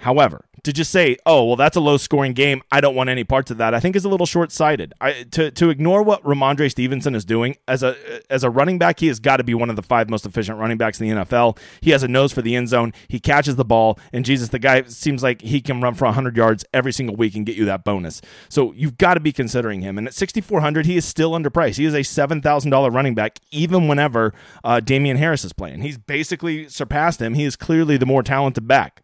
However, 0.00 0.44
to 0.64 0.72
just 0.72 0.90
say, 0.90 1.16
"Oh, 1.26 1.44
well, 1.44 1.56
that's 1.56 1.76
a 1.76 1.80
low-scoring 1.80 2.32
game. 2.32 2.62
I 2.72 2.80
don't 2.80 2.94
want 2.94 3.10
any 3.10 3.22
parts 3.22 3.50
of 3.50 3.58
that," 3.58 3.74
I 3.74 3.80
think 3.80 3.96
is 3.96 4.04
a 4.04 4.08
little 4.08 4.26
short-sighted. 4.26 4.94
I, 5.00 5.24
to 5.32 5.50
to 5.50 5.70
ignore 5.70 6.02
what 6.02 6.22
Rhamondre 6.22 6.70
Stevenson 6.70 7.14
is 7.14 7.24
doing 7.24 7.56
as 7.68 7.82
a 7.82 7.96
as 8.30 8.44
a 8.44 8.50
running 8.50 8.78
back, 8.78 9.00
he 9.00 9.08
has 9.08 9.20
got 9.20 9.36
to 9.36 9.44
be 9.44 9.54
one 9.54 9.70
of 9.70 9.76
the 9.76 9.82
five 9.82 10.08
most 10.08 10.26
efficient 10.26 10.58
running 10.58 10.78
backs 10.78 11.00
in 11.00 11.08
the 11.08 11.24
NFL. 11.24 11.58
He 11.80 11.90
has 11.90 12.02
a 12.02 12.08
nose 12.08 12.32
for 12.32 12.42
the 12.42 12.56
end 12.56 12.68
zone. 12.68 12.92
He 13.08 13.20
catches 13.20 13.56
the 13.56 13.64
ball, 13.64 13.98
and 14.12 14.24
Jesus, 14.24 14.48
the 14.48 14.58
guy 14.58 14.82
seems 14.84 15.22
like 15.22 15.42
he 15.42 15.60
can 15.60 15.80
run 15.80 15.94
for 15.94 16.06
100 16.06 16.36
yards 16.36 16.64
every 16.72 16.92
single 16.92 17.16
week 17.16 17.34
and 17.34 17.44
get 17.44 17.56
you 17.56 17.64
that 17.66 17.84
bonus. 17.84 18.22
So 18.48 18.72
you've 18.72 18.98
got 18.98 19.14
to 19.14 19.20
be 19.20 19.32
considering 19.32 19.82
him. 19.82 19.98
And 19.98 20.06
at 20.06 20.14
6,400, 20.14 20.86
he 20.86 20.96
is 20.96 21.04
still 21.04 21.32
underpriced. 21.32 21.76
He 21.76 21.84
is 21.84 21.94
a 21.94 22.00
$7,000 22.00 22.94
running 22.94 23.14
back, 23.14 23.38
even 23.50 23.88
whenever 23.88 24.32
uh, 24.62 24.80
Damien 24.80 25.18
Harris 25.18 25.44
is 25.44 25.52
playing. 25.52 25.82
He's 25.82 25.98
basically 25.98 26.68
surpassed 26.68 27.20
him. 27.20 27.34
He 27.34 27.44
is 27.44 27.56
clearly 27.56 27.96
the 27.96 28.06
more 28.06 28.22
talented 28.22 28.66
back. 28.66 29.03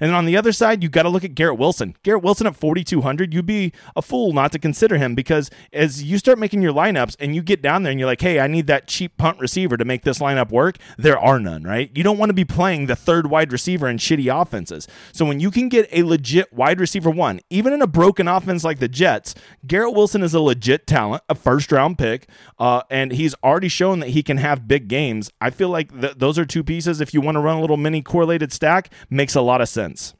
And 0.00 0.08
then 0.08 0.14
on 0.14 0.24
the 0.24 0.36
other 0.36 0.52
side, 0.52 0.82
you've 0.82 0.92
got 0.92 1.02
to 1.02 1.08
look 1.08 1.24
at 1.24 1.34
Garrett 1.34 1.58
Wilson. 1.58 1.96
Garrett 2.02 2.22
Wilson 2.22 2.46
at 2.46 2.56
4,200, 2.56 3.32
you'd 3.32 3.46
be 3.46 3.72
a 3.96 4.02
fool 4.02 4.32
not 4.32 4.52
to 4.52 4.58
consider 4.58 4.98
him 4.98 5.14
because 5.14 5.50
as 5.72 6.02
you 6.02 6.18
start 6.18 6.38
making 6.38 6.62
your 6.62 6.72
lineups 6.72 7.16
and 7.18 7.34
you 7.34 7.42
get 7.42 7.62
down 7.62 7.82
there 7.82 7.90
and 7.90 7.98
you're 7.98 8.08
like, 8.08 8.20
hey, 8.20 8.40
I 8.40 8.46
need 8.46 8.66
that 8.66 8.86
cheap 8.86 9.16
punt 9.16 9.38
receiver 9.40 9.76
to 9.76 9.84
make 9.84 10.02
this 10.02 10.18
lineup 10.18 10.50
work, 10.50 10.76
there 10.98 11.18
are 11.18 11.40
none, 11.40 11.62
right? 11.62 11.90
You 11.94 12.02
don't 12.02 12.18
want 12.18 12.30
to 12.30 12.34
be 12.34 12.44
playing 12.44 12.86
the 12.86 12.96
third 12.96 13.28
wide 13.28 13.52
receiver 13.52 13.88
in 13.88 13.96
shitty 13.96 14.30
offenses. 14.40 14.86
So 15.12 15.24
when 15.24 15.40
you 15.40 15.50
can 15.50 15.68
get 15.68 15.88
a 15.90 16.02
legit 16.02 16.52
wide 16.52 16.80
receiver 16.80 17.10
one, 17.10 17.40
even 17.48 17.72
in 17.72 17.80
a 17.80 17.86
broken 17.86 18.28
offense 18.28 18.64
like 18.64 18.78
the 18.78 18.88
Jets, 18.88 19.34
Garrett 19.66 19.94
Wilson 19.94 20.22
is 20.22 20.34
a 20.34 20.40
legit 20.40 20.86
talent, 20.86 21.22
a 21.28 21.34
first 21.34 21.72
round 21.72 21.98
pick, 21.98 22.28
uh, 22.58 22.82
and 22.90 23.12
he's 23.12 23.34
already 23.42 23.68
shown 23.68 24.00
that 24.00 24.10
he 24.10 24.22
can 24.22 24.36
have 24.36 24.68
big 24.68 24.88
games. 24.88 25.30
I 25.40 25.50
feel 25.50 25.68
like 25.68 25.98
th- 26.00 26.14
those 26.16 26.38
are 26.38 26.44
two 26.44 26.62
pieces. 26.62 27.00
If 27.00 27.14
you 27.14 27.20
want 27.20 27.36
to 27.36 27.40
run 27.40 27.56
a 27.56 27.60
little 27.60 27.76
mini 27.76 28.02
correlated 28.02 28.52
stack, 28.52 28.90
makes 29.08 29.34
a 29.34 29.40
lot 29.40 29.54
lot 29.54 29.60
of 29.64 29.68
sense. 29.68 30.14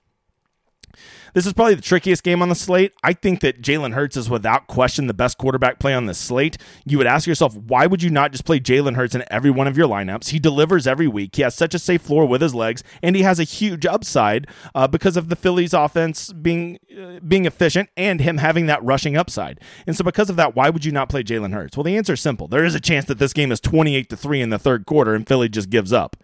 This 1.35 1.47
is 1.47 1.53
probably 1.53 1.75
the 1.75 1.83
trickiest 1.83 2.23
game 2.23 2.43
on 2.43 2.49
the 2.49 2.55
slate. 2.55 2.93
I 3.03 3.13
think 3.13 3.41
that 3.41 3.61
Jalen 3.61 3.95
Hurts 3.95 4.17
is 4.17 4.31
without 4.31 4.69
question 4.69 5.09
the 5.09 5.15
best 5.15 5.37
quarterback 5.37 5.81
play 5.81 5.93
on 5.93 6.07
the 6.07 6.15
slate. 6.15 6.57
You 6.87 6.97
would 6.99 7.09
ask 7.09 7.27
yourself, 7.27 7.57
why 7.57 7.89
would 7.89 8.05
you 8.05 8.11
not 8.11 8.31
just 8.31 8.45
play 8.45 8.61
Jalen 8.61 8.95
Hurts 8.95 9.17
in 9.17 9.25
every 9.33 9.51
one 9.51 9.67
of 9.67 9.77
your 9.77 9.89
lineups? 9.89 10.29
He 10.29 10.39
delivers 10.39 10.87
every 10.87 11.09
week. 11.09 11.35
He 11.35 11.43
has 11.43 11.57
such 11.57 11.75
a 11.75 11.81
safe 11.81 12.03
floor 12.03 12.25
with 12.25 12.41
his 12.41 12.55
legs, 12.55 12.85
and 13.03 13.17
he 13.17 13.23
has 13.23 13.41
a 13.41 13.43
huge 13.43 13.85
upside 13.85 14.47
uh, 14.77 14.87
because 14.87 15.17
of 15.17 15.29
the 15.29 15.35
Phillies' 15.35 15.75
offense 15.75 16.33
being 16.33 16.79
uh, 16.97 17.19
being 17.27 17.47
efficient 17.47 17.89
and 17.97 18.21
him 18.21 18.39
having 18.39 18.67
that 18.67 18.85
rushing 18.85 19.17
upside. 19.17 19.61
And 19.89 19.97
so, 19.97 20.05
because 20.05 20.31
of 20.31 20.37
that, 20.37 20.55
why 20.55 20.71
would 20.71 20.85
you 20.85 20.93
not 20.93 21.09
play 21.09 21.25
Jalen 21.25 21.53
Hurts? 21.53 21.77
Well, 21.77 21.83
the 21.83 21.97
answer 21.97 22.13
is 22.13 22.21
simple. 22.21 22.47
There 22.47 22.65
is 22.65 22.77
a 22.77 22.81
chance 22.81 23.07
that 23.07 23.19
this 23.19 23.33
game 23.33 23.51
is 23.51 23.59
twenty-eight 23.59 24.09
to 24.11 24.17
three 24.17 24.41
in 24.41 24.51
the 24.51 24.59
third 24.61 24.87
quarter, 24.87 25.17
and 25.17 25.27
Philly 25.27 25.49
just 25.49 25.69
gives 25.69 25.93
up. 25.93 26.17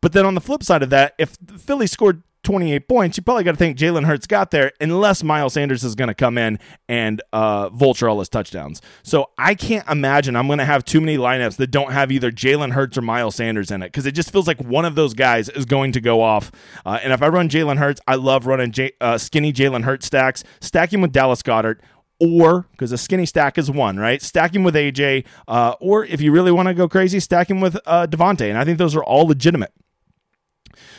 But 0.00 0.12
then 0.12 0.26
on 0.26 0.36
the 0.36 0.40
flip 0.40 0.62
side 0.62 0.84
of 0.84 0.90
that, 0.90 1.14
if 1.18 1.36
Philly 1.58 1.88
scored 1.88 2.22
28 2.46 2.88
points, 2.88 3.16
you 3.16 3.24
probably 3.24 3.42
got 3.42 3.52
to 3.52 3.58
think 3.58 3.76
Jalen 3.76 4.04
Hurts 4.04 4.28
got 4.28 4.52
there 4.52 4.70
unless 4.80 5.24
Miles 5.24 5.54
Sanders 5.54 5.82
is 5.82 5.96
going 5.96 6.06
to 6.06 6.14
come 6.14 6.38
in 6.38 6.60
and 6.88 7.20
uh, 7.32 7.70
vulture 7.70 8.08
all 8.08 8.20
his 8.20 8.28
touchdowns. 8.28 8.80
So 9.02 9.30
I 9.36 9.56
can't 9.56 9.86
imagine 9.88 10.36
I'm 10.36 10.46
going 10.46 10.60
to 10.60 10.64
have 10.64 10.84
too 10.84 11.00
many 11.00 11.18
lineups 11.18 11.56
that 11.56 11.72
don't 11.72 11.92
have 11.92 12.12
either 12.12 12.30
Jalen 12.30 12.72
Hurts 12.72 12.96
or 12.96 13.02
Miles 13.02 13.34
Sanders 13.34 13.72
in 13.72 13.82
it 13.82 13.88
because 13.88 14.06
it 14.06 14.12
just 14.12 14.30
feels 14.30 14.46
like 14.46 14.60
one 14.60 14.84
of 14.84 14.94
those 14.94 15.12
guys 15.12 15.48
is 15.48 15.64
going 15.64 15.90
to 15.92 16.00
go 16.00 16.22
off. 16.22 16.52
Uh, 16.84 17.00
and 17.02 17.12
if 17.12 17.20
I 17.20 17.28
run 17.28 17.48
Jalen 17.48 17.78
Hurts, 17.78 18.00
I 18.06 18.14
love 18.14 18.46
running 18.46 18.70
J- 18.70 18.92
uh, 19.00 19.18
skinny 19.18 19.52
Jalen 19.52 19.82
Hurts 19.82 20.06
stacks, 20.06 20.44
stacking 20.60 21.00
with 21.00 21.10
Dallas 21.10 21.42
Goedert 21.42 21.80
or 22.20 22.66
because 22.70 22.92
a 22.92 22.98
skinny 22.98 23.26
stack 23.26 23.58
is 23.58 23.70
one, 23.70 23.98
right? 23.98 24.22
Stacking 24.22 24.62
with 24.62 24.74
AJ, 24.74 25.26
uh, 25.48 25.74
or 25.80 26.04
if 26.04 26.20
you 26.20 26.32
really 26.32 26.52
want 26.52 26.68
to 26.68 26.74
go 26.74 26.88
crazy, 26.88 27.20
stacking 27.20 27.60
with 27.60 27.76
uh, 27.86 28.06
Davante, 28.06 28.48
and 28.48 28.56
I 28.56 28.64
think 28.64 28.78
those 28.78 28.94
are 28.94 29.04
all 29.04 29.26
legitimate. 29.26 29.72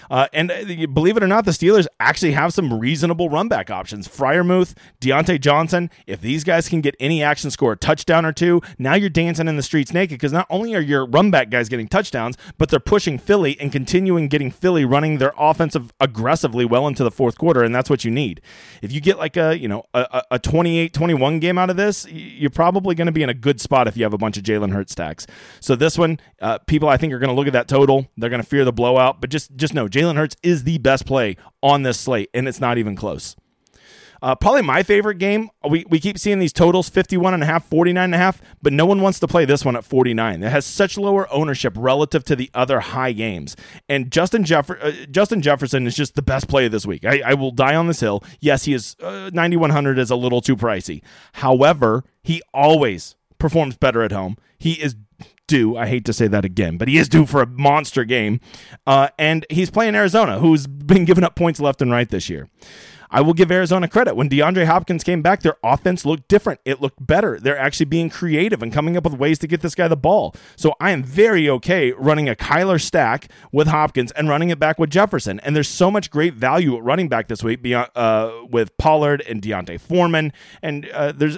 Uh, 0.10 0.28
and 0.34 0.52
uh, 0.52 0.88
believe 0.88 1.18
it 1.18 1.24
or 1.24 1.28
not, 1.28 1.46
the 1.46 1.52
Steelers 1.52 1.88
actually 2.00 2.32
have 2.34 2.54
some 2.54 2.80
reasonable 2.80 3.30
run 3.30 3.48
back 3.48 3.70
options. 3.70 4.08
Freiermuth, 4.08 4.76
Diontae 5.02 5.40
Johnson, 5.40 5.90
if 6.06 6.22
these 6.22 6.44
guys 6.44 6.70
can 6.70 6.82
get 6.82 6.96
any 7.00 7.22
action, 7.24 7.52
score 7.52 7.74
a 7.74 7.78
touchdown 7.78 8.26
or 8.26 8.32
two, 8.32 8.62
now 8.78 8.96
you're 8.96 9.10
dancing 9.10 9.48
in 9.48 9.56
the 9.56 9.64
streets 9.64 9.94
naked 9.94 10.16
because 10.16 10.34
not 10.34 10.48
only 10.50 10.76
are 10.76 10.82
your 10.82 11.06
run 11.06 11.32
back 11.32 11.50
guys 11.50 11.70
getting 11.70 11.88
touchdowns, 11.88 12.38
but 12.58 12.70
they're 12.70 12.80
pushing 12.80 13.18
Philly 13.18 13.60
and 13.60 13.72
continuing 13.72 14.28
getting 14.28 14.52
Philly 14.52 14.86
running 14.86 15.18
their 15.18 15.34
offensive 15.38 15.92
aggressively 16.00 16.66
well 16.66 16.88
into 16.88 17.04
the 17.04 17.12
fourth 17.12 17.38
quarter, 17.38 17.64
and 17.64 17.74
that's 17.74 17.90
what 17.90 18.04
you 18.06 18.12
need. 18.12 18.42
If 18.82 18.92
you 18.92 19.02
get 19.02 19.18
like 19.18 19.38
a, 19.38 19.58
you 19.58 19.68
know, 19.68 19.86
a, 19.94 20.24
a 20.32 20.40
28-21 20.40 21.42
game 21.42 21.58
out 21.58 21.70
of 21.70 21.78
this, 21.78 22.08
you're 22.10 22.50
probably 22.50 22.96
going 22.96 23.08
to 23.08 23.12
be 23.12 23.24
in 23.24 23.30
a 23.30 23.34
good 23.34 23.60
spot 23.62 23.88
if 23.88 23.98
you 23.98 24.04
have 24.04 24.14
a 24.14 24.18
bunch 24.18 24.38
of 24.38 24.44
Jalen 24.44 24.74
Hurts 24.74 24.92
stacks. 24.92 25.28
So 25.60 25.76
this 25.76 25.98
one, 25.98 26.20
uh, 26.42 26.60
people 26.60 26.90
I 26.90 26.98
think 26.98 27.14
are 27.14 27.20
going 27.20 27.30
to 27.30 27.36
look 27.36 27.48
at 27.48 27.54
that 27.54 27.68
total. 27.68 28.08
They're 28.18 28.30
going 28.30 28.42
to 28.42 28.48
fear 28.48 28.66
the 28.66 28.74
blowout, 28.74 29.22
but 29.22 29.30
just 29.30 29.56
just 29.56 29.74
know 29.74 29.88
Jalen 29.98 30.16
Hurts 30.16 30.36
is 30.44 30.64
the 30.64 30.78
best 30.78 31.06
play 31.06 31.38
on 31.64 31.82
this 31.82 32.00
slate, 32.00 32.30
and 32.34 32.48
it's 32.48 32.62
not 32.62 32.78
even 32.78 32.96
close. 32.96 33.36
Uh, 34.22 34.36
probably 34.36 34.62
my 34.62 34.84
favorite 34.84 35.18
game. 35.18 35.50
We, 35.68 35.86
we 35.90 36.00
keep 36.00 36.18
seeing 36.18 36.40
these 36.40 36.54
totals 36.54 36.90
51 36.90 37.34
and 37.34 37.44
a 37.44 37.46
half, 37.46 37.66
49 37.66 38.04
and 38.04 38.16
a 38.16 38.18
half, 38.18 38.42
but 38.62 38.74
no 38.74 38.86
one 38.86 39.02
wants 39.02 39.20
to 39.20 39.28
play 39.28 39.46
this 39.46 39.64
one 39.64 39.76
at 39.76 39.84
49. 39.84 40.44
It 40.44 40.50
has 40.50 40.66
such 40.66 40.98
lower 40.98 41.32
ownership 41.32 41.74
relative 41.76 42.24
to 42.26 42.36
the 42.36 42.50
other 42.54 42.80
high 42.80 43.12
games. 43.12 43.56
And 43.88 44.12
Justin 44.12 44.44
Jeff- 44.44 44.70
uh, 44.70 44.92
Justin 45.12 45.42
Jefferson 45.42 45.86
is 45.88 45.96
just 45.96 46.16
the 46.16 46.22
best 46.22 46.48
play 46.48 46.66
of 46.66 46.72
this 46.72 46.86
week. 46.86 47.06
I, 47.06 47.22
I 47.26 47.34
will 47.34 47.52
die 47.52 47.76
on 47.76 47.88
this 47.88 48.00
hill. 48.00 48.24
Yes, 48.40 48.66
he 48.66 48.74
is 48.74 48.96
uh, 49.02 49.30
9100 49.34 50.00
is 50.00 50.10
a 50.10 50.16
little 50.16 50.42
too 50.42 50.56
pricey. 50.56 51.02
However, 51.34 52.04
he 52.24 52.42
always 52.54 53.16
performs 53.38 53.78
better 53.78 54.02
at 54.02 54.12
home. 54.12 54.38
He 54.58 54.74
is 54.74 54.96
due. 55.48 55.78
I 55.78 55.88
hate 55.88 56.06
to 56.06 56.14
say 56.14 56.28
that 56.28 56.46
again, 56.46 56.78
but 56.78 56.88
he 56.88 56.98
is 56.98 57.10
due 57.10 57.26
for 57.26 57.42
a 57.42 57.48
monster 57.48 58.04
game. 58.04 58.40
Uh, 58.86 59.10
and 59.18 59.46
he's 59.50 59.70
playing 59.70 59.96
Arizona, 59.96 60.40
who's 60.40 60.68
been 60.68 61.06
giving 61.06 61.24
up 61.24 61.36
points 61.36 61.60
left 61.60 61.82
and 61.82 61.92
right 61.92 62.10
this 62.10 62.30
year. 62.30 62.48
I 63.10 63.22
will 63.22 63.34
give 63.34 63.52
Arizona 63.52 63.88
credit. 63.88 64.16
When 64.16 64.30
DeAndre 64.30 64.66
Hopkins 64.66 65.04
came 65.04 65.22
back, 65.22 65.42
their 65.42 65.56
offense 65.64 66.06
looked 66.06 66.28
different. 66.28 66.60
It 66.66 66.82
looked 66.82 67.06
better. 67.06 67.40
They're 67.40 67.58
actually 67.58 67.86
being 67.86 68.10
creative 68.10 68.62
and 68.62 68.74
coming 68.74 68.98
up 68.98 69.06
with 69.06 69.14
ways 69.14 69.40
to 69.40 69.48
get 69.48 69.62
this 69.62 69.76
guy 69.76 69.88
the 69.88 69.96
ball. 69.96 70.36
So 70.56 70.76
I 70.80 70.92
am 70.92 71.04
very 71.04 71.50
okay 71.50 71.94
running 71.94 72.28
a 72.28 72.36
Kyler 72.36 72.82
stack 72.82 73.30
with 73.52 73.68
Hopkins 73.68 74.12
and 74.12 74.28
running 74.28 74.50
it 74.50 74.60
back 74.60 74.78
with 74.78 74.90
Jefferson. 74.90 75.40
And 75.42 75.56
there's 75.56 75.70
so 75.70 75.90
much 75.90 76.12
great 76.12 76.34
value 76.34 76.76
at 76.76 76.84
running 76.84 77.08
back 77.08 77.28
this 77.28 77.44
week 77.44 77.62
beyond, 77.62 77.90
uh, 77.96 78.32
with 78.50 78.78
Pollard 78.78 79.22
and 79.22 79.42
D'Onta 79.42 79.80
Foreman. 79.80 80.34
And 80.62 80.90
uh, 80.90 81.14
there's 81.14 81.38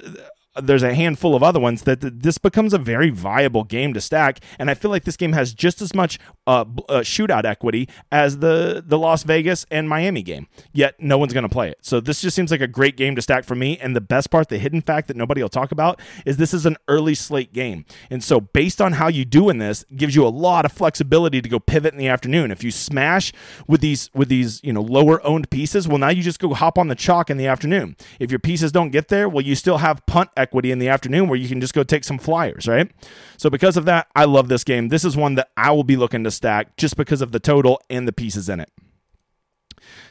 there's 0.55 0.83
a 0.83 0.93
handful 0.93 1.35
of 1.35 1.43
other 1.43 1.59
ones 1.59 1.83
that 1.83 1.99
this 2.01 2.37
becomes 2.37 2.73
a 2.73 2.77
very 2.77 3.09
viable 3.09 3.63
game 3.63 3.93
to 3.93 4.01
stack. 4.01 4.39
And 4.57 4.69
I 4.69 4.73
feel 4.73 4.89
like 4.89 5.03
this 5.03 5.17
game 5.17 5.33
has 5.33 5.53
just 5.53 5.81
as 5.81 5.93
much 5.93 6.19
uh, 6.47 6.65
uh, 6.87 6.99
shootout 7.01 7.45
equity 7.45 7.87
as 8.11 8.39
the 8.39 8.83
the 8.85 8.97
Las 8.97 9.23
Vegas 9.23 9.65
and 9.69 9.87
Miami 9.87 10.23
game. 10.23 10.47
Yet 10.73 10.95
no 10.99 11.17
one's 11.17 11.33
going 11.33 11.43
to 11.43 11.49
play 11.49 11.69
it. 11.69 11.77
So 11.81 11.99
this 11.99 12.21
just 12.21 12.35
seems 12.35 12.51
like 12.51 12.61
a 12.61 12.67
great 12.67 12.97
game 12.97 13.15
to 13.15 13.21
stack 13.21 13.43
for 13.43 13.55
me. 13.55 13.77
And 13.77 13.95
the 13.95 14.01
best 14.01 14.31
part, 14.31 14.49
the 14.49 14.57
hidden 14.57 14.81
fact 14.81 15.07
that 15.07 15.17
nobody 15.17 15.41
will 15.41 15.49
talk 15.49 15.71
about, 15.71 16.01
is 16.25 16.37
this 16.37 16.53
is 16.53 16.65
an 16.65 16.77
early 16.87 17.15
slate 17.15 17.53
game. 17.53 17.85
And 18.09 18.23
so 18.23 18.41
based 18.41 18.81
on 18.81 18.93
how 18.93 19.07
you 19.07 19.25
do 19.25 19.49
in 19.49 19.59
this, 19.59 19.85
gives 19.95 20.15
you 20.15 20.25
a 20.25 20.29
lot 20.29 20.65
of 20.65 20.71
flexibility 20.71 21.41
to 21.41 21.49
go 21.49 21.59
pivot 21.59 21.93
in 21.93 21.99
the 21.99 22.07
afternoon. 22.07 22.51
If 22.51 22.63
you 22.63 22.71
smash 22.71 23.31
with 23.67 23.81
these 23.81 24.09
with 24.13 24.29
these 24.29 24.61
you 24.63 24.73
know 24.73 24.81
lower 24.81 25.25
owned 25.25 25.49
pieces, 25.51 25.87
well 25.87 25.99
now 25.99 26.09
you 26.09 26.23
just 26.23 26.39
go 26.39 26.53
hop 26.53 26.77
on 26.77 26.87
the 26.87 26.95
chalk 26.95 27.29
in 27.29 27.37
the 27.37 27.47
afternoon. 27.47 27.95
If 28.19 28.31
your 28.31 28.39
pieces 28.39 28.71
don't 28.71 28.89
get 28.89 29.09
there, 29.09 29.29
well 29.29 29.45
you 29.45 29.55
still 29.55 29.77
have 29.77 30.05
punt 30.07 30.31
equity 30.39 30.71
in 30.71 30.79
the 30.79 30.89
afternoon 30.89 31.27
where 31.27 31.37
you 31.37 31.47
can 31.47 31.61
just 31.61 31.73
go 31.73 31.83
take 31.83 32.03
some 32.03 32.17
flyers, 32.17 32.67
right? 32.67 32.89
So 33.37 33.49
because 33.49 33.77
of 33.77 33.85
that, 33.85 34.07
I 34.15 34.25
love 34.25 34.47
this 34.47 34.63
game. 34.63 34.89
This 34.89 35.05
is 35.05 35.15
one 35.15 35.35
that 35.35 35.49
I 35.57 35.71
will 35.71 35.83
be 35.83 35.97
looking 35.97 36.23
to 36.23 36.31
stack 36.31 36.77
just 36.77 36.97
because 36.97 37.21
of 37.21 37.31
the 37.31 37.39
total 37.39 37.81
and 37.89 38.07
the 38.07 38.13
pieces 38.13 38.49
in 38.49 38.59
it. 38.59 38.71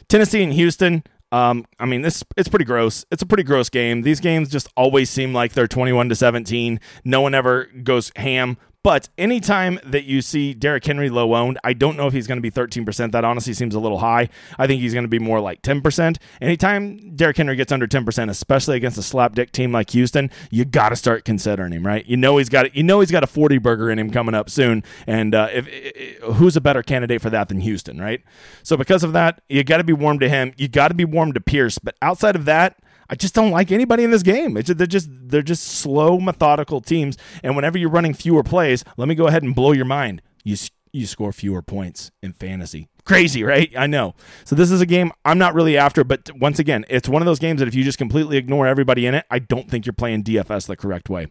Tennessee 0.08 0.42
and 0.42 0.52
Houston. 0.52 1.02
Um, 1.30 1.66
I 1.78 1.84
mean, 1.84 2.02
this 2.02 2.24
it's 2.36 2.48
pretty 2.48 2.64
gross. 2.64 3.04
It's 3.10 3.22
a 3.22 3.26
pretty 3.26 3.42
gross 3.42 3.68
game. 3.68 4.02
These 4.02 4.20
games 4.20 4.48
just 4.48 4.68
always 4.76 5.10
seem 5.10 5.34
like 5.34 5.52
they're 5.52 5.68
21 5.68 6.08
to 6.08 6.14
17. 6.14 6.80
No 7.04 7.20
one 7.20 7.34
ever 7.34 7.66
goes 7.82 8.10
ham. 8.16 8.56
But 8.88 9.10
anytime 9.18 9.78
that 9.84 10.04
you 10.04 10.22
see 10.22 10.54
Derrick 10.54 10.86
Henry 10.86 11.10
low 11.10 11.34
owned, 11.34 11.58
I 11.62 11.74
don't 11.74 11.98
know 11.98 12.06
if 12.06 12.14
he's 12.14 12.26
going 12.26 12.38
to 12.38 12.40
be 12.40 12.50
13%. 12.50 13.12
That 13.12 13.22
honestly 13.22 13.52
seems 13.52 13.74
a 13.74 13.78
little 13.78 13.98
high. 13.98 14.30
I 14.58 14.66
think 14.66 14.80
he's 14.80 14.94
going 14.94 15.04
to 15.04 15.08
be 15.08 15.18
more 15.18 15.40
like 15.40 15.60
10%. 15.60 16.16
Anytime 16.40 17.14
Derrick 17.14 17.36
Henry 17.36 17.54
gets 17.54 17.70
under 17.70 17.86
10%, 17.86 18.30
especially 18.30 18.78
against 18.78 18.96
a 18.96 19.02
slapdick 19.02 19.50
team 19.50 19.72
like 19.72 19.90
Houston, 19.90 20.30
you 20.50 20.64
got 20.64 20.88
to 20.88 20.96
start 20.96 21.26
considering 21.26 21.72
him, 21.72 21.86
right? 21.86 22.06
You 22.06 22.16
know 22.16 22.38
he's 22.38 22.48
got 22.48 22.74
you 22.74 22.82
know 22.82 23.00
he's 23.00 23.10
got 23.10 23.22
a 23.22 23.26
40 23.26 23.58
burger 23.58 23.90
in 23.90 23.98
him 23.98 24.08
coming 24.08 24.34
up 24.34 24.48
soon, 24.48 24.82
and 25.06 25.34
uh, 25.34 25.48
if, 25.52 25.68
if, 25.68 26.22
who's 26.36 26.56
a 26.56 26.60
better 26.62 26.82
candidate 26.82 27.20
for 27.20 27.28
that 27.28 27.50
than 27.50 27.60
Houston, 27.60 28.00
right? 28.00 28.22
So 28.62 28.78
because 28.78 29.04
of 29.04 29.12
that, 29.12 29.42
you 29.50 29.64
got 29.64 29.76
to 29.76 29.84
be 29.84 29.92
warm 29.92 30.18
to 30.20 30.30
him. 30.30 30.54
You 30.56 30.66
got 30.66 30.88
to 30.88 30.94
be 30.94 31.04
warm 31.04 31.34
to 31.34 31.42
Pierce. 31.42 31.76
But 31.76 31.94
outside 32.00 32.36
of 32.36 32.46
that, 32.46 32.78
I 33.10 33.14
just 33.14 33.34
don't 33.34 33.50
like 33.50 33.72
anybody 33.72 34.04
in 34.04 34.10
this 34.10 34.22
game. 34.22 34.56
It's, 34.56 34.72
they're 34.72 34.86
just 34.86 35.08
they're 35.10 35.42
just 35.42 35.64
slow, 35.64 36.18
methodical 36.18 36.80
teams. 36.80 37.16
And 37.42 37.56
whenever 37.56 37.78
you're 37.78 37.90
running 37.90 38.14
fewer 38.14 38.42
plays, 38.42 38.84
let 38.96 39.08
me 39.08 39.14
go 39.14 39.26
ahead 39.26 39.42
and 39.42 39.54
blow 39.54 39.72
your 39.72 39.84
mind. 39.84 40.22
You 40.44 40.56
you 40.92 41.06
score 41.06 41.32
fewer 41.32 41.62
points 41.62 42.10
in 42.22 42.32
fantasy. 42.32 42.88
Crazy, 43.04 43.42
right? 43.42 43.72
I 43.76 43.86
know. 43.86 44.14
So 44.44 44.54
this 44.54 44.70
is 44.70 44.80
a 44.80 44.86
game 44.86 45.12
I'm 45.24 45.38
not 45.38 45.54
really 45.54 45.78
after, 45.78 46.04
but 46.04 46.30
once 46.38 46.58
again, 46.58 46.84
it's 46.90 47.08
one 47.08 47.22
of 47.22 47.26
those 47.26 47.38
games 47.38 47.60
that 47.60 47.68
if 47.68 47.74
you 47.74 47.82
just 47.82 47.98
completely 47.98 48.36
ignore 48.36 48.66
everybody 48.66 49.06
in 49.06 49.14
it, 49.14 49.24
I 49.30 49.38
don't 49.38 49.70
think 49.70 49.86
you're 49.86 49.94
playing 49.94 50.24
DFS 50.24 50.66
the 50.66 50.76
correct 50.76 51.08
way. 51.08 51.28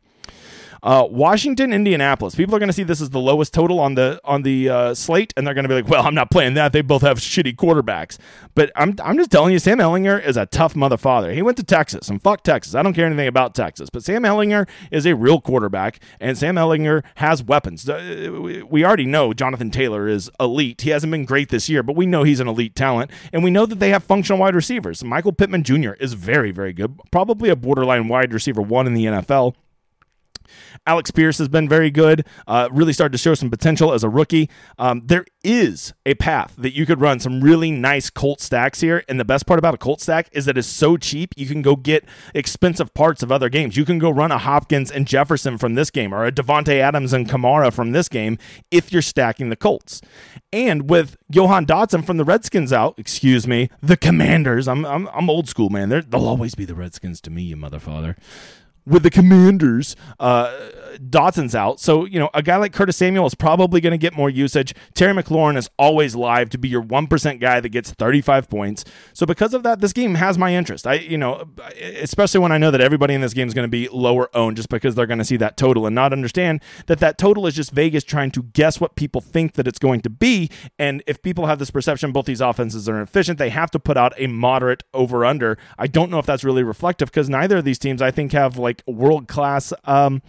Uh, 0.83 1.05
Washington, 1.09 1.73
Indianapolis. 1.73 2.35
People 2.35 2.55
are 2.55 2.59
going 2.59 2.69
to 2.69 2.73
see 2.73 2.83
this 2.83 3.01
as 3.01 3.09
the 3.09 3.19
lowest 3.19 3.53
total 3.53 3.79
on 3.79 3.95
the 3.95 4.19
on 4.23 4.43
the 4.43 4.69
uh, 4.69 4.93
slate, 4.93 5.33
and 5.35 5.45
they're 5.45 5.53
going 5.53 5.63
to 5.63 5.69
be 5.69 5.75
like, 5.75 5.87
"Well, 5.87 6.05
I'm 6.05 6.15
not 6.15 6.31
playing 6.31 6.53
that. 6.55 6.71
They 6.71 6.81
both 6.81 7.01
have 7.01 7.19
shitty 7.19 7.55
quarterbacks." 7.55 8.17
But 8.55 8.71
I'm 8.75 8.95
I'm 9.03 9.17
just 9.17 9.31
telling 9.31 9.51
you, 9.51 9.59
Sam 9.59 9.79
Ehlinger 9.79 10.23
is 10.23 10.37
a 10.37 10.45
tough 10.45 10.75
mother 10.75 10.97
father. 10.97 11.31
He 11.33 11.41
went 11.41 11.57
to 11.57 11.63
Texas, 11.63 12.09
and 12.09 12.21
fuck 12.21 12.43
Texas. 12.43 12.75
I 12.75 12.83
don't 12.83 12.93
care 12.93 13.05
anything 13.05 13.27
about 13.27 13.55
Texas, 13.55 13.89
but 13.89 14.03
Sam 14.03 14.23
Ehlinger 14.23 14.67
is 14.91 15.05
a 15.05 15.15
real 15.15 15.41
quarterback, 15.41 15.99
and 16.19 16.37
Sam 16.37 16.55
Ehlinger 16.55 17.03
has 17.15 17.43
weapons. 17.43 17.87
We 17.87 18.85
already 18.85 19.05
know 19.05 19.33
Jonathan 19.33 19.71
Taylor 19.71 20.07
is 20.07 20.29
elite. 20.39 20.81
He 20.81 20.91
hasn't 20.91 21.11
been 21.11 21.25
great 21.25 21.49
this 21.49 21.69
year, 21.69 21.83
but 21.83 21.95
we 21.95 22.05
know 22.05 22.23
he's 22.23 22.39
an 22.39 22.47
elite 22.47 22.75
talent, 22.75 23.11
and 23.33 23.43
we 23.43 23.51
know 23.51 23.65
that 23.65 23.79
they 23.79 23.89
have 23.89 24.03
functional 24.03 24.39
wide 24.39 24.55
receivers. 24.55 25.03
Michael 25.03 25.33
Pittman 25.33 25.63
Jr. 25.63 25.93
is 25.93 26.13
very 26.13 26.51
very 26.51 26.73
good, 26.73 26.99
probably 27.11 27.49
a 27.49 27.55
borderline 27.55 28.07
wide 28.07 28.33
receiver 28.33 28.61
one 28.61 28.87
in 28.87 28.93
the 28.93 29.05
NFL. 29.05 29.55
Alex 30.85 31.11
Pierce 31.11 31.37
has 31.37 31.47
been 31.47 31.67
very 31.67 31.91
good, 31.91 32.25
uh, 32.47 32.69
really 32.71 32.93
started 32.93 33.11
to 33.11 33.17
show 33.17 33.33
some 33.33 33.49
potential 33.49 33.93
as 33.93 34.03
a 34.03 34.09
rookie. 34.09 34.49
Um, 34.77 35.03
there 35.05 35.25
is 35.43 35.93
a 36.05 36.13
path 36.15 36.53
that 36.57 36.73
you 36.73 36.85
could 36.85 36.99
run 36.99 37.19
some 37.19 37.41
really 37.41 37.71
nice 37.71 38.09
Colt 38.09 38.41
stacks 38.41 38.81
here. 38.81 39.03
And 39.07 39.19
the 39.19 39.25
best 39.25 39.45
part 39.45 39.59
about 39.59 39.73
a 39.73 39.77
Colt 39.77 40.01
stack 40.01 40.27
is 40.31 40.45
that 40.45 40.57
it's 40.57 40.67
so 40.67 40.97
cheap, 40.97 41.33
you 41.37 41.45
can 41.45 41.61
go 41.61 41.75
get 41.75 42.05
expensive 42.33 42.93
parts 42.93 43.23
of 43.23 43.31
other 43.31 43.49
games. 43.49 43.77
You 43.77 43.85
can 43.85 43.99
go 43.99 44.09
run 44.09 44.31
a 44.31 44.37
Hopkins 44.37 44.91
and 44.91 45.07
Jefferson 45.07 45.57
from 45.57 45.75
this 45.75 45.89
game 45.89 46.13
or 46.13 46.25
a 46.25 46.31
Davante 46.31 46.79
Adams 46.79 47.13
and 47.13 47.29
Kamara 47.29 47.71
from 47.71 47.91
this 47.91 48.09
game 48.09 48.37
if 48.71 48.91
you're 48.91 49.01
stacking 49.01 49.49
the 49.49 49.55
Colts. 49.55 50.01
And 50.51 50.89
with 50.89 51.17
Jahan 51.31 51.65
Dotson 51.65 52.05
from 52.05 52.17
the 52.17 52.25
Redskins 52.25 52.73
out, 52.73 52.95
excuse 52.97 53.47
me, 53.47 53.69
the 53.81 53.97
Commanders, 53.97 54.67
I'm, 54.67 54.85
I'm, 54.85 55.07
I'm 55.13 55.29
old 55.29 55.47
school, 55.47 55.69
man. 55.69 55.89
They're, 55.89 56.01
they'll 56.01 56.27
always 56.27 56.55
be 56.55 56.65
the 56.65 56.75
Redskins 56.75 57.21
to 57.21 57.29
me, 57.29 57.43
you 57.43 57.55
motherfather 57.55 58.15
with 58.87 59.03
the 59.03 59.09
Commanders. 59.09 59.95
Uh, 60.19 60.51
Dotson's 60.97 61.55
out. 61.55 61.79
So, 61.79 62.05
you 62.05 62.19
know, 62.19 62.29
a 62.33 62.41
guy 62.41 62.57
like 62.57 62.73
Curtis 62.73 62.97
Samuel 62.97 63.25
is 63.25 63.35
probably 63.35 63.81
going 63.81 63.91
to 63.91 63.97
get 63.97 64.15
more 64.15 64.29
usage. 64.29 64.73
Terry 64.93 65.13
McLaurin 65.13 65.57
is 65.57 65.69
always 65.77 66.15
live 66.15 66.49
to 66.51 66.57
be 66.57 66.67
your 66.67 66.81
1% 66.81 67.39
guy 67.39 67.59
that 67.59 67.69
gets 67.69 67.91
35 67.91 68.49
points. 68.49 68.83
So, 69.13 69.25
because 69.25 69.53
of 69.53 69.63
that, 69.63 69.81
this 69.81 69.93
game 69.93 70.15
has 70.15 70.37
my 70.37 70.55
interest. 70.55 70.87
I, 70.87 70.95
you 70.95 71.17
know, 71.17 71.45
especially 72.01 72.39
when 72.39 72.51
I 72.51 72.57
know 72.57 72.71
that 72.71 72.81
everybody 72.81 73.13
in 73.13 73.21
this 73.21 73.33
game 73.33 73.47
is 73.47 73.53
going 73.53 73.67
to 73.67 73.69
be 73.69 73.87
lower 73.89 74.35
owned 74.35 74.57
just 74.57 74.69
because 74.69 74.95
they're 74.95 75.05
going 75.05 75.19
to 75.19 75.25
see 75.25 75.37
that 75.37 75.57
total 75.57 75.85
and 75.85 75.93
not 75.93 76.13
understand 76.13 76.61
that 76.87 76.99
that 76.99 77.17
total 77.17 77.45
is 77.47 77.55
just 77.55 77.71
Vegas 77.71 78.03
trying 78.03 78.31
to 78.31 78.43
guess 78.43 78.79
what 78.79 78.95
people 78.95 79.21
think 79.21 79.53
that 79.53 79.67
it's 79.67 79.79
going 79.79 80.01
to 80.01 80.09
be. 80.09 80.49
And 80.79 81.03
if 81.07 81.21
people 81.21 81.45
have 81.45 81.59
this 81.59 81.71
perception 81.71 82.11
both 82.11 82.25
these 82.25 82.41
offenses 82.41 82.87
are 82.89 83.01
efficient, 83.01 83.37
they 83.37 83.49
have 83.49 83.71
to 83.71 83.79
put 83.79 83.97
out 83.97 84.13
a 84.17 84.27
moderate 84.27 84.83
over 84.93 85.25
under. 85.25 85.57
I 85.77 85.87
don't 85.87 86.09
know 86.09 86.19
if 86.19 86.25
that's 86.25 86.43
really 86.43 86.63
reflective 86.63 87.09
because 87.09 87.29
neither 87.29 87.57
of 87.57 87.65
these 87.65 87.79
teams, 87.79 88.01
I 88.01 88.11
think, 88.11 88.31
have 88.31 88.57
like 88.57 88.76
world 88.85 89.27
class 89.27 89.73
um, 89.85 90.21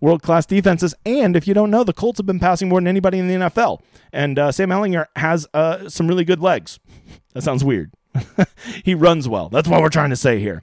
world 0.00 0.22
class 0.22 0.46
defenses. 0.46 0.94
And 1.04 1.36
if 1.36 1.46
you 1.46 1.54
don't 1.54 1.70
know, 1.70 1.84
the 1.84 1.92
Colts 1.92 2.18
have 2.18 2.26
been 2.26 2.40
passing 2.40 2.68
more 2.68 2.80
than 2.80 2.88
anybody 2.88 3.18
in 3.18 3.28
the 3.28 3.34
NFL. 3.34 3.80
And 4.12 4.38
uh, 4.38 4.52
Sam 4.52 4.70
Ehlinger 4.70 5.06
has 5.16 5.46
uh, 5.54 5.88
some 5.88 6.08
really 6.08 6.24
good 6.24 6.40
legs. 6.40 6.78
That 7.34 7.42
sounds 7.42 7.64
weird. 7.64 7.92
he 8.84 8.94
runs 8.94 9.28
well. 9.28 9.48
That's 9.48 9.68
what 9.68 9.80
we're 9.80 9.88
trying 9.88 10.10
to 10.10 10.16
say 10.16 10.38
here. 10.38 10.62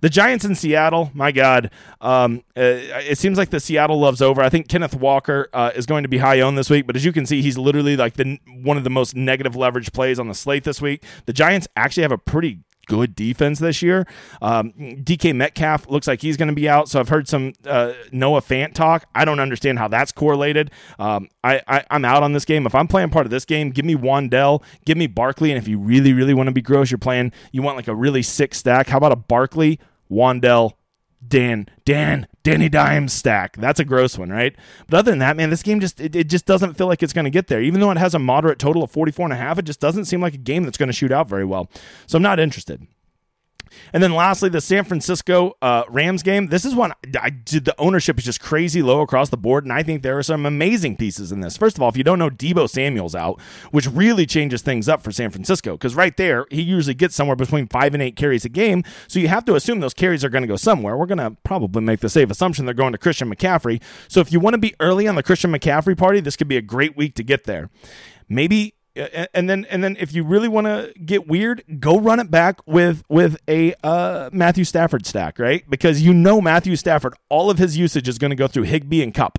The 0.00 0.08
Giants 0.08 0.44
in 0.44 0.54
Seattle, 0.54 1.10
my 1.14 1.32
God, 1.32 1.70
um, 2.00 2.42
uh, 2.56 2.62
it 2.62 3.18
seems 3.18 3.38
like 3.38 3.50
the 3.50 3.60
Seattle 3.60 4.00
loves 4.00 4.20
over. 4.20 4.42
I 4.42 4.48
think 4.48 4.68
Kenneth 4.68 4.94
Walker 4.94 5.48
uh, 5.52 5.70
is 5.74 5.86
going 5.86 6.02
to 6.02 6.08
be 6.08 6.18
high 6.18 6.40
owned 6.40 6.58
this 6.58 6.70
week, 6.70 6.86
but 6.86 6.96
as 6.96 7.04
you 7.04 7.12
can 7.12 7.26
see, 7.26 7.42
he's 7.42 7.56
literally 7.56 7.96
like 7.96 8.14
the 8.14 8.38
one 8.62 8.76
of 8.76 8.84
the 8.84 8.90
most 8.90 9.14
negative 9.14 9.54
leverage 9.54 9.92
plays 9.92 10.18
on 10.18 10.28
the 10.28 10.34
slate 10.34 10.64
this 10.64 10.82
week. 10.82 11.04
The 11.26 11.32
Giants 11.32 11.68
actually 11.76 12.02
have 12.02 12.12
a 12.12 12.18
pretty 12.18 12.60
good 12.88 13.14
defense 13.14 13.60
this 13.60 13.80
year. 13.82 14.06
Um, 14.42 14.72
DK 14.72 15.34
Metcalf 15.34 15.88
looks 15.88 16.08
like 16.08 16.20
he's 16.20 16.36
going 16.36 16.48
to 16.48 16.54
be 16.54 16.68
out. 16.68 16.88
So 16.88 16.98
I've 16.98 17.08
heard 17.08 17.28
some 17.28 17.52
uh, 17.64 17.92
Noah 18.10 18.40
Fant 18.40 18.74
talk. 18.74 19.06
I 19.14 19.24
don't 19.24 19.38
understand 19.38 19.78
how 19.78 19.86
that's 19.86 20.10
correlated. 20.10 20.72
Um, 20.98 21.28
I, 21.44 21.62
I, 21.68 21.84
am 21.90 22.04
out 22.04 22.24
on 22.24 22.32
this 22.32 22.44
game. 22.44 22.66
If 22.66 22.74
I'm 22.74 22.88
playing 22.88 23.10
part 23.10 23.26
of 23.26 23.30
this 23.30 23.44
game, 23.44 23.70
give 23.70 23.84
me 23.84 23.94
Wan'Dale, 23.94 24.62
give 24.84 24.98
me 24.98 25.06
Barkley. 25.06 25.52
And 25.52 25.58
if 25.58 25.68
you 25.68 25.78
really, 25.78 26.12
really 26.12 26.34
want 26.34 26.48
to 26.48 26.52
be 26.52 26.62
gross, 26.62 26.90
you're 26.90 26.98
playing, 26.98 27.32
you 27.52 27.62
want 27.62 27.76
like 27.76 27.88
a 27.88 27.94
really 27.94 28.22
sick 28.22 28.54
stack. 28.54 28.88
How 28.88 28.96
about 28.96 29.12
a 29.12 29.16
Barkley, 29.16 29.78
Wan'Dale, 30.10 30.72
Dan, 31.26 31.68
Dan, 31.84 32.26
Danny 32.50 32.68
Dimes 32.68 33.12
stack. 33.12 33.56
That's 33.56 33.80
a 33.80 33.84
gross 33.84 34.18
one, 34.18 34.30
right? 34.30 34.54
But 34.88 34.98
other 34.98 35.12
than 35.12 35.18
that, 35.20 35.36
man, 35.36 35.50
this 35.50 35.62
game 35.62 35.80
just 35.80 36.00
it, 36.00 36.14
it 36.14 36.28
just 36.28 36.46
doesn't 36.46 36.74
feel 36.74 36.86
like 36.86 37.02
it's 37.02 37.12
going 37.12 37.24
to 37.24 37.30
get 37.30 37.48
there. 37.48 37.60
Even 37.62 37.80
though 37.80 37.90
it 37.90 37.98
has 37.98 38.14
a 38.14 38.18
moderate 38.18 38.58
total 38.58 38.82
of 38.82 38.90
44 38.90 39.26
and 39.26 39.32
a 39.32 39.36
half, 39.36 39.58
it 39.58 39.64
just 39.64 39.80
doesn't 39.80 40.06
seem 40.06 40.20
like 40.20 40.34
a 40.34 40.38
game 40.38 40.64
that's 40.64 40.78
going 40.78 40.88
to 40.88 40.92
shoot 40.92 41.12
out 41.12 41.28
very 41.28 41.44
well. 41.44 41.70
So 42.06 42.16
I'm 42.16 42.22
not 42.22 42.40
interested. 42.40 42.86
And 43.92 44.02
then 44.02 44.14
lastly, 44.14 44.48
the 44.48 44.60
San 44.60 44.84
Francisco 44.84 45.56
uh, 45.62 45.84
Rams 45.88 46.22
game. 46.22 46.48
This 46.48 46.64
is 46.64 46.74
one 46.74 46.92
I 47.20 47.30
did. 47.30 47.64
The 47.64 47.74
ownership 47.78 48.18
is 48.18 48.24
just 48.24 48.40
crazy 48.40 48.82
low 48.82 49.00
across 49.00 49.30
the 49.30 49.36
board, 49.36 49.64
and 49.64 49.72
I 49.72 49.82
think 49.82 50.02
there 50.02 50.18
are 50.18 50.22
some 50.22 50.46
amazing 50.46 50.96
pieces 50.96 51.32
in 51.32 51.40
this. 51.40 51.56
First 51.56 51.76
of 51.76 51.82
all, 51.82 51.88
if 51.88 51.96
you 51.96 52.04
don't 52.04 52.18
know, 52.18 52.30
Deebo 52.30 52.68
Samuel's 52.68 53.14
out, 53.14 53.40
which 53.70 53.86
really 53.86 54.26
changes 54.26 54.62
things 54.62 54.88
up 54.88 55.02
for 55.02 55.12
San 55.12 55.30
Francisco 55.30 55.72
because 55.72 55.94
right 55.94 56.16
there 56.16 56.46
he 56.50 56.62
usually 56.62 56.94
gets 56.94 57.14
somewhere 57.14 57.36
between 57.36 57.66
five 57.66 57.94
and 57.94 58.02
eight 58.02 58.16
carries 58.16 58.44
a 58.44 58.48
game. 58.48 58.84
So 59.06 59.18
you 59.18 59.28
have 59.28 59.44
to 59.46 59.54
assume 59.54 59.80
those 59.80 59.94
carries 59.94 60.24
are 60.24 60.28
going 60.28 60.42
to 60.42 60.48
go 60.48 60.56
somewhere. 60.56 60.96
We're 60.96 61.06
going 61.06 61.18
to 61.18 61.36
probably 61.42 61.82
make 61.82 62.00
the 62.00 62.08
safe 62.08 62.30
assumption 62.30 62.64
they're 62.64 62.74
going 62.74 62.92
to 62.92 62.98
Christian 62.98 63.32
McCaffrey. 63.32 63.82
So 64.08 64.20
if 64.20 64.32
you 64.32 64.40
want 64.40 64.54
to 64.54 64.58
be 64.58 64.74
early 64.80 65.06
on 65.06 65.14
the 65.14 65.22
Christian 65.22 65.52
McCaffrey 65.52 65.96
party, 65.96 66.20
this 66.20 66.36
could 66.36 66.48
be 66.48 66.56
a 66.56 66.62
great 66.62 66.96
week 66.96 67.14
to 67.16 67.22
get 67.22 67.44
there. 67.44 67.70
Maybe 68.28 68.74
and 69.34 69.48
then 69.48 69.66
and 69.70 69.82
then 69.82 69.96
if 69.98 70.12
you 70.12 70.24
really 70.24 70.48
want 70.48 70.66
to 70.66 70.92
get 71.04 71.26
weird, 71.26 71.62
go 71.80 71.98
run 71.98 72.20
it 72.20 72.30
back 72.30 72.60
with 72.66 73.02
with 73.08 73.38
a 73.48 73.74
uh, 73.82 74.30
Matthew 74.32 74.64
Stafford 74.64 75.06
stack, 75.06 75.38
right? 75.38 75.68
Because 75.68 76.02
you 76.02 76.12
know 76.12 76.40
Matthew 76.40 76.76
Stafford, 76.76 77.14
all 77.28 77.50
of 77.50 77.58
his 77.58 77.76
usage 77.76 78.08
is 78.08 78.18
going 78.18 78.30
to 78.30 78.36
go 78.36 78.48
through 78.48 78.64
Higbee 78.64 79.02
and 79.02 79.14
Kupp. 79.14 79.38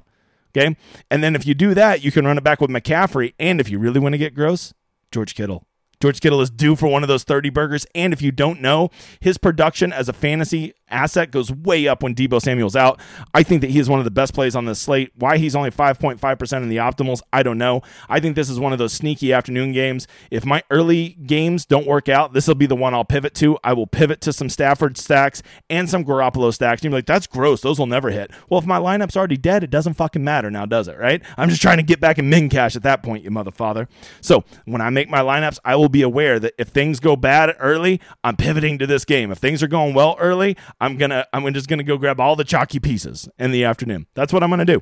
Okay, 0.56 0.75
and 1.12 1.24
then 1.24 1.36
if 1.36 1.46
you 1.46 1.54
do 1.54 1.74
that, 1.75 2.04
you 2.04 2.12
can 2.12 2.25
run 2.25 2.38
it 2.38 2.44
back 2.44 2.60
with 2.60 2.72
McCaffrey, 2.72 3.34
and 3.39 3.62
if 3.62 3.70
you 3.70 3.78
really 3.78 4.00
want 4.00 4.13
to 4.13 4.18
get 4.18 4.34
gross, 4.34 4.74
George 5.12 5.36
Kittle. 5.36 5.66
George 6.01 6.22
Kittle 6.22 6.39
is 6.39 6.50
due 6.50 6.78
for 6.78 6.88
one 6.88 7.04
of 7.04 7.10
those 7.10 7.23
30 7.23 7.50
burgers. 7.50 7.86
And 7.93 8.13
if 8.13 8.21
you 8.21 8.32
don't 8.32 8.62
know, 8.62 8.89
his 9.19 9.38
production 9.38 9.91
as 9.91 10.08
a 10.08 10.13
fantasy 10.13 10.73
asset 10.91 11.32
goes 11.32 11.52
way 11.52 11.88
up 11.88 12.04
when 12.04 12.15
Deebo 12.15 12.41
Samuel's 12.41 12.76
out. 12.76 13.00
I 13.34 13.43
think 13.43 13.62
that 13.62 13.69
he 13.69 13.80
is 13.80 13.89
one 13.89 14.00
of 14.00 14.06
the 14.06 14.12
best 14.12 14.34
plays 14.34 14.56
on 14.56 14.65
this 14.65 14.80
slate. 14.80 15.12
Why 15.15 15.38
he's 15.38 15.56
only 15.56 15.71
5.5% 15.71 16.63
in 16.63 16.69
the 16.69 16.78
optimals, 16.78 17.21
I 17.32 17.43
don't 17.43 17.58
know. 17.58 17.82
I 18.08 18.19
think 18.19 18.36
this 18.36 18.50
is 18.50 18.60
one 18.60 18.73
of 18.73 18.80
those 18.80 18.93
sneaky 18.93 19.34
afternoon 19.34 19.71
games. 19.71 20.08
If 20.32 20.45
my 20.45 20.63
early 20.69 21.10
games 21.10 21.65
don't 21.65 21.88
work 21.88 22.10
out, 22.10 22.34
this 22.34 22.47
will 22.47 22.56
be 22.56 22.65
the 22.65 22.76
one 22.76 22.93
I'll 22.93 23.06
pivot 23.06 23.34
to. 23.36 23.58
I 23.63 23.73
will 23.73 23.88
pivot 23.88 24.21
to 24.21 24.34
some 24.34 24.50
Stafford 24.50 24.97
stacks 24.97 25.43
and 25.69 25.89
some 25.89 26.06
Garoppolo 26.06 26.54
stacks. 26.54 26.84
You're 26.84 26.93
like, 26.93 27.06
that's 27.06 27.28
gross. 27.28 27.62
Those 27.62 27.78
will 27.78 27.88
never 27.88 28.10
hit. 28.10 28.32
Well, 28.50 28.60
if 28.60 28.65
my 28.65 28.80
lineup's 28.80 29.17
already 29.17 29.38
dead, 29.38 29.63
it 29.63 29.69
doesn't 29.69 29.95
fucking 29.95 30.23
matter 30.23 30.50
now, 30.50 30.65
does 30.65 30.88
it? 30.88 30.97
Right? 30.97 31.21
I'm 31.38 31.50
just 31.50 31.62
trying 31.62 31.78
to 31.78 31.84
get 31.84 32.00
back 32.00 32.17
in 32.17 32.30
min 32.30 32.50
cash 32.50 32.76
at 32.76 32.84
that 32.84 33.04
point, 33.04 33.23
you 33.23 33.32
mother 33.32 33.52
father. 33.52 33.88
So 34.21 34.43
when 34.65 34.82
I 34.82 34.89
make 34.89 35.10
my 35.10 35.19
lineups, 35.19 35.60
I 35.65 35.76
will 35.76 35.88
be 35.89 36.02
aware 36.02 36.39
that 36.39 36.54
if 36.58 36.69
things 36.69 36.99
go 36.99 37.15
bad 37.15 37.56
early, 37.60 37.99
I'm 38.23 38.36
pivoting 38.36 38.78
to 38.80 38.88
this 38.88 39.06
game. 39.06 39.32
If 39.32 39.39
things 39.39 39.62
are 39.63 39.67
going 39.67 39.93
well 39.93 40.15
early, 40.19 40.56
I'm 40.80 40.97
gonna 40.97 41.25
I'm 41.34 41.54
just 41.54 41.67
gonna 41.67 41.84
go 41.84 41.97
grab 41.97 42.19
all 42.19 42.36
the 42.36 42.43
chalky 42.43 42.80
pieces 42.80 43.28
in 43.38 43.52
the 43.52 43.63
afternoon. 43.65 44.08
That's 44.13 44.32
what 44.32 44.43
I'm 44.43 44.49
gonna 44.49 44.65
do. 44.65 44.82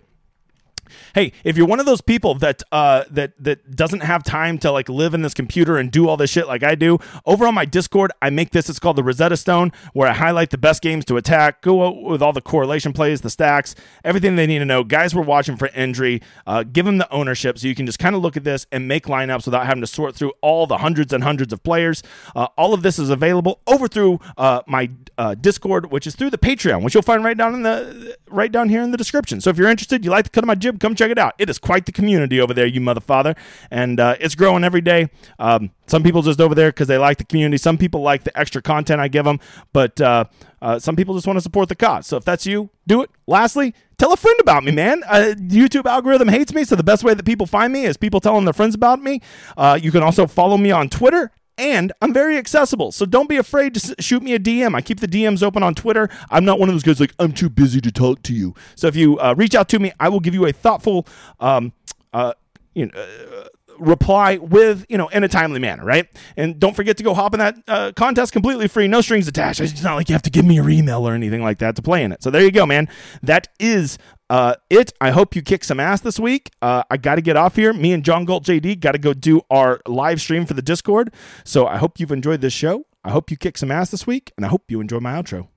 Hey, 1.13 1.31
if 1.43 1.57
you're 1.57 1.67
one 1.67 1.79
of 1.79 1.85
those 1.85 2.01
people 2.01 2.35
that 2.35 2.63
uh, 2.71 3.03
that 3.11 3.33
that 3.39 3.75
doesn't 3.75 4.01
have 4.01 4.23
time 4.23 4.57
to 4.59 4.71
like 4.71 4.89
live 4.89 5.13
in 5.13 5.21
this 5.21 5.33
computer 5.33 5.77
and 5.77 5.91
do 5.91 6.07
all 6.07 6.17
this 6.17 6.29
shit 6.29 6.47
like 6.47 6.63
I 6.63 6.75
do, 6.75 6.99
over 7.25 7.47
on 7.47 7.53
my 7.53 7.65
Discord, 7.65 8.11
I 8.21 8.29
make 8.29 8.51
this. 8.51 8.69
It's 8.69 8.79
called 8.79 8.95
the 8.95 9.03
Rosetta 9.03 9.37
Stone, 9.37 9.71
where 9.93 10.07
I 10.09 10.13
highlight 10.13 10.49
the 10.49 10.57
best 10.57 10.81
games 10.81 11.05
to 11.05 11.17
attack, 11.17 11.61
go 11.61 11.91
with 11.91 12.21
all 12.21 12.33
the 12.33 12.41
correlation 12.41 12.93
plays, 12.93 13.21
the 13.21 13.29
stacks, 13.29 13.75
everything 14.03 14.35
they 14.35 14.47
need 14.47 14.59
to 14.59 14.65
know. 14.65 14.83
Guys, 14.83 15.13
we're 15.13 15.21
watching 15.21 15.57
for 15.57 15.67
injury. 15.67 16.21
Uh, 16.45 16.63
give 16.63 16.85
them 16.85 16.97
the 16.97 17.11
ownership 17.11 17.57
so 17.57 17.67
you 17.67 17.75
can 17.75 17.85
just 17.85 17.99
kind 17.99 18.15
of 18.15 18.21
look 18.21 18.37
at 18.37 18.43
this 18.43 18.65
and 18.71 18.87
make 18.87 19.05
lineups 19.05 19.45
without 19.45 19.65
having 19.65 19.81
to 19.81 19.87
sort 19.87 20.15
through 20.15 20.33
all 20.41 20.67
the 20.67 20.77
hundreds 20.77 21.13
and 21.13 21.23
hundreds 21.23 21.53
of 21.53 21.63
players. 21.63 22.03
Uh, 22.35 22.47
all 22.57 22.73
of 22.73 22.81
this 22.83 22.99
is 22.99 23.09
available 23.09 23.61
over 23.67 23.87
through 23.87 24.19
uh, 24.37 24.61
my 24.67 24.89
uh, 25.17 25.35
Discord, 25.35 25.91
which 25.91 26.07
is 26.07 26.15
through 26.15 26.29
the 26.29 26.37
Patreon, 26.37 26.83
which 26.83 26.93
you'll 26.93 27.03
find 27.03 27.23
right 27.23 27.37
down 27.37 27.53
in 27.53 27.63
the 27.63 28.17
right 28.29 28.51
down 28.51 28.69
here 28.69 28.81
in 28.81 28.91
the 28.91 28.97
description. 28.97 29.41
So 29.41 29.49
if 29.49 29.57
you're 29.57 29.69
interested, 29.69 30.03
you 30.03 30.11
like 30.11 30.25
the 30.25 30.29
cut 30.29 30.43
of 30.43 30.47
my 30.47 30.55
jib, 30.55 30.76
come 30.77 30.95
check 30.95 31.11
it 31.11 31.17
out. 31.17 31.33
It 31.37 31.49
is 31.49 31.59
quite 31.59 31.85
the 31.85 31.91
community 31.91 32.39
over 32.39 32.53
there, 32.53 32.65
you 32.65 32.81
mother 32.81 33.01
father, 33.01 33.35
and 33.71 33.99
uh, 33.99 34.15
it's 34.19 34.35
growing 34.35 34.63
every 34.63 34.81
day. 34.81 35.09
Um, 35.39 35.71
some 35.87 36.03
people 36.03 36.21
just 36.21 36.41
over 36.41 36.55
there 36.55 36.69
because 36.69 36.87
they 36.87 36.97
like 36.97 37.17
the 37.17 37.23
community. 37.23 37.57
Some 37.57 37.77
people 37.77 38.01
like 38.01 38.23
the 38.23 38.37
extra 38.37 38.61
content 38.61 39.01
I 39.01 39.07
give 39.07 39.25
them, 39.25 39.39
but 39.73 39.99
uh, 40.01 40.25
uh, 40.61 40.79
some 40.79 40.95
people 40.95 41.15
just 41.15 41.27
want 41.27 41.37
to 41.37 41.41
support 41.41 41.69
the 41.69 41.75
cause. 41.75 42.07
So 42.07 42.17
if 42.17 42.25
that's 42.25 42.45
you, 42.45 42.69
do 42.85 43.01
it. 43.01 43.09
Lastly, 43.27 43.73
tell 43.97 44.13
a 44.13 44.17
friend 44.17 44.37
about 44.39 44.63
me, 44.63 44.71
man. 44.71 45.03
Uh, 45.07 45.33
YouTube 45.37 45.85
algorithm 45.85 46.27
hates 46.27 46.53
me, 46.53 46.63
so 46.63 46.75
the 46.75 46.83
best 46.83 47.03
way 47.03 47.13
that 47.13 47.25
people 47.25 47.45
find 47.45 47.71
me 47.71 47.85
is 47.85 47.97
people 47.97 48.19
telling 48.19 48.45
their 48.45 48.53
friends 48.53 48.75
about 48.75 49.01
me. 49.01 49.21
Uh, 49.55 49.79
you 49.81 49.91
can 49.91 50.03
also 50.03 50.27
follow 50.27 50.57
me 50.57 50.71
on 50.71 50.89
Twitter 50.89 51.31
and 51.57 51.91
I'm 52.01 52.13
very 52.13 52.37
accessible. 52.37 52.91
So 52.91 53.05
don't 53.05 53.29
be 53.29 53.37
afraid 53.37 53.73
to 53.75 53.95
shoot 54.01 54.21
me 54.21 54.33
a 54.33 54.39
DM. 54.39 54.75
I 54.75 54.81
keep 54.81 54.99
the 54.99 55.07
DMs 55.07 55.41
open 55.43 55.63
on 55.63 55.75
Twitter. 55.75 56.09
I'm 56.29 56.45
not 56.45 56.59
one 56.59 56.69
of 56.69 56.75
those 56.75 56.83
guys 56.83 56.99
like, 56.99 57.13
I'm 57.19 57.33
too 57.33 57.49
busy 57.49 57.81
to 57.81 57.91
talk 57.91 58.23
to 58.23 58.33
you. 58.33 58.53
So 58.75 58.87
if 58.87 58.95
you 58.95 59.17
uh, 59.19 59.33
reach 59.37 59.55
out 59.55 59.69
to 59.69 59.79
me, 59.79 59.91
I 59.99 60.09
will 60.09 60.19
give 60.19 60.33
you 60.33 60.45
a 60.45 60.51
thoughtful, 60.51 61.07
um, 61.39 61.73
uh, 62.13 62.33
you 62.73 62.85
know, 62.85 62.91
uh, 62.95 63.47
reply 63.79 64.37
with 64.37 64.85
you 64.89 64.97
know 64.97 65.07
in 65.09 65.23
a 65.23 65.27
timely 65.27 65.59
manner 65.59 65.83
right 65.83 66.07
and 66.35 66.59
don't 66.59 66.75
forget 66.75 66.97
to 66.97 67.03
go 67.03 67.13
hop 67.13 67.33
in 67.33 67.39
that 67.39 67.55
uh, 67.67 67.91
contest 67.95 68.33
completely 68.33 68.67
free 68.67 68.87
no 68.87 69.01
strings 69.01 69.27
attached 69.27 69.59
it's 69.59 69.83
not 69.83 69.95
like 69.95 70.09
you 70.09 70.13
have 70.13 70.21
to 70.21 70.29
give 70.29 70.45
me 70.45 70.55
your 70.55 70.69
email 70.69 71.07
or 71.07 71.13
anything 71.13 71.41
like 71.41 71.59
that 71.59 71.75
to 71.75 71.81
play 71.81 72.03
in 72.03 72.11
it 72.11 72.21
so 72.21 72.29
there 72.29 72.41
you 72.41 72.51
go 72.51 72.65
man 72.65 72.87
that 73.21 73.47
is 73.59 73.97
uh, 74.29 74.55
it. 74.69 74.93
I 74.99 75.11
hope 75.11 75.35
you 75.35 75.41
kick 75.41 75.63
some 75.63 75.79
ass 75.79 76.01
this 76.01 76.19
week. 76.19 76.51
Uh, 76.61 76.83
I 76.89 76.97
got 76.97 77.15
to 77.15 77.21
get 77.21 77.37
off 77.37 77.55
here. 77.55 77.73
Me 77.73 77.93
and 77.93 78.03
John 78.03 78.25
Galt 78.25 78.43
JD 78.43 78.79
got 78.79 78.91
to 78.91 78.97
go 78.97 79.13
do 79.13 79.41
our 79.49 79.79
live 79.87 80.19
stream 80.19 80.45
for 80.45 80.53
the 80.53 80.61
Discord. 80.61 81.13
So 81.43 81.65
I 81.65 81.77
hope 81.77 81.99
you've 81.99 82.11
enjoyed 82.11 82.41
this 82.41 82.53
show. 82.53 82.85
I 83.03 83.11
hope 83.11 83.31
you 83.31 83.37
kick 83.37 83.57
some 83.57 83.71
ass 83.71 83.89
this 83.89 84.05
week, 84.05 84.33
and 84.35 84.45
I 84.45 84.49
hope 84.49 84.69
you 84.69 84.81
enjoy 84.81 84.99
my 84.99 85.13
outro. 85.13 85.47